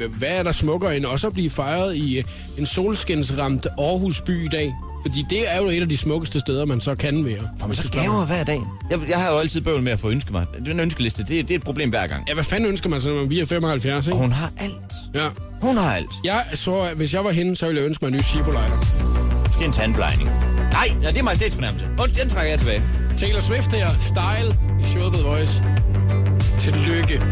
[0.00, 2.24] øh, hvad er der smukkere end også at blive fejret i øh,
[2.58, 4.72] en solskinsramt Aarhus by i dag?
[5.02, 7.48] Fordi det er jo et af de smukkeste steder, man så kan være.
[7.60, 8.60] Får man så gaver hver dag?
[8.90, 10.46] Jeg, jeg har jo altid bøvl med at få ønske mig.
[10.66, 12.28] Den ønskeliste, det, det er et problem hver gang.
[12.28, 14.22] Ja, hvad fanden ønsker man så, når man bliver 75, Og ikke?
[14.22, 14.74] hun har alt.
[15.14, 15.28] Ja.
[15.62, 16.10] Hun har alt.
[16.24, 18.78] Jeg så, hvis jeg var hende, så ville jeg ønske mig en ny Zippo-lighter.
[19.46, 20.30] Måske en tandplejning.
[20.70, 21.86] Nej, ja, det er majestætsfornærmelse.
[21.98, 22.82] Og den trækker jeg tilbage.
[23.16, 25.62] Taylor Swift her, Style i showet Voice.
[26.58, 27.22] Tillykke.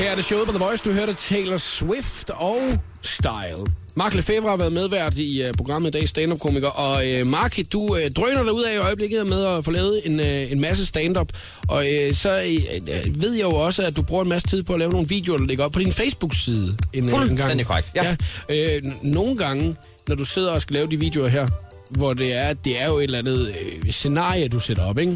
[0.00, 0.84] Her er det showet på The Voice.
[0.84, 2.60] Du hørte Taylor Swift og
[3.02, 3.66] Style.
[3.94, 6.68] Mark Lefebvre har været medvært i uh, programmet i dag, stand-up-komiker.
[6.68, 10.00] Og uh, Mark, du uh, drøner dig ud af i øjeblikket med at få lavet
[10.04, 11.28] en, uh, en masse stand-up.
[11.68, 14.72] Og uh, så uh, ved jeg jo også, at du bruger en masse tid på
[14.72, 16.76] at lave nogle videoer, der ligger op på din Facebook-side.
[16.92, 17.28] En, uh, en gang.
[17.28, 18.16] Fuldstændig korrekt, ja.
[18.48, 18.78] ja.
[18.78, 19.76] Uh, nogle gange,
[20.08, 21.48] når du sidder og skal lave de videoer her,
[21.90, 25.12] hvor det er, det er jo et eller andet uh, scenarie, du sætter op, ikke?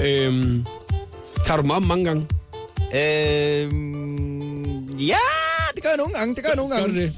[0.00, 0.04] Uh,
[1.46, 2.26] tager du dem op mange gange?
[2.94, 5.16] Øhm, ja,
[5.74, 6.34] det gør jeg nogle gange.
[6.34, 6.94] Det gør jeg nogle Gør gange.
[6.96, 7.12] du det?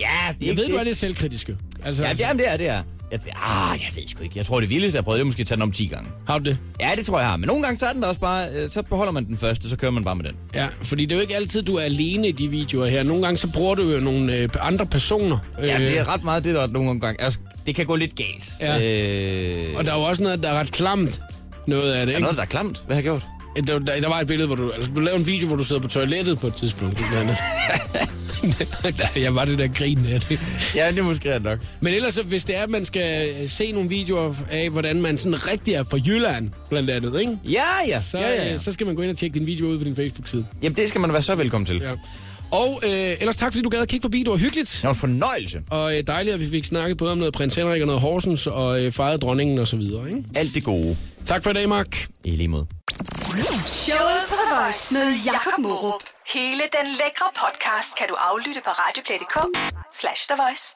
[0.00, 0.06] Ja,
[0.40, 0.72] det er Jeg ved, det.
[0.72, 1.56] du er lidt selvkritiske.
[1.84, 2.82] Altså, Ja, det er, det er, det er.
[3.12, 4.38] Jeg, ah, jeg ved sgu ikke.
[4.38, 6.10] Jeg tror, det vildeste, jeg prøvet, det er måske at tage den om 10 gange.
[6.26, 6.58] Har du det?
[6.80, 7.36] Ja, det tror jeg har.
[7.36, 8.48] Men nogle gange, så er den også bare...
[8.54, 10.34] øh, Så beholder man den første, så kører man bare med den.
[10.54, 13.02] Ja, fordi det er jo ikke altid, du er alene i de videoer her.
[13.02, 15.38] Nogle gange så bruger du jo nogle øh, andre personer.
[15.62, 17.20] Ja, det er ret meget det, der er nogle gange...
[17.22, 18.50] Altså, det kan gå lidt galt.
[18.60, 18.74] Ja.
[18.76, 21.20] Øh, Og der er jo også noget, der er ret klamt.
[21.66, 22.20] Noget af det, er ikke?
[22.20, 22.82] noget, der er klamt?
[22.86, 23.22] Hvad har jeg gjort?
[23.56, 24.70] Der, der, der var et billede, hvor du...
[24.70, 27.00] Altså, du lavede en video, hvor du sidder på toilettet på et tidspunkt.
[29.16, 30.40] jeg var det der grin af det.
[30.74, 31.58] Ja, det er måske ret nok.
[31.80, 35.18] Men ellers, hvis det er, at man skal øh, se nogle videoer af, hvordan man
[35.18, 37.38] sådan rigtig er fra Jylland, blandt andet, ikke?
[37.44, 38.00] Ja, ja.
[38.00, 38.52] Så, ja, ja, ja.
[38.52, 40.46] øh, så skal man gå ind og tjekke din video ud på din Facebook-side.
[40.62, 41.80] Jamen, det skal man være så velkommen til.
[41.80, 41.90] Ja.
[42.50, 42.90] Og øh,
[43.20, 44.18] ellers tak, fordi du gad at kigge forbi.
[44.18, 44.70] Det var hyggeligt.
[44.70, 45.62] Det var en fornøjelse.
[45.70, 48.46] Og øh, dejligt, at vi fik snakket både om noget prins Henrik og noget Horsens
[48.46, 50.08] og øh, fejret dronningen og så videre.
[50.08, 50.24] Ikke?
[50.36, 50.96] Alt det gode.
[51.26, 52.06] Tak for i dag, Mark.
[52.24, 52.66] I lige måde.
[53.66, 56.02] Showet på The Voice med Jakob Morup.
[56.34, 59.36] Hele den lækre podcast kan du aflytte på radioplay.dk
[60.00, 60.74] slash The Voice.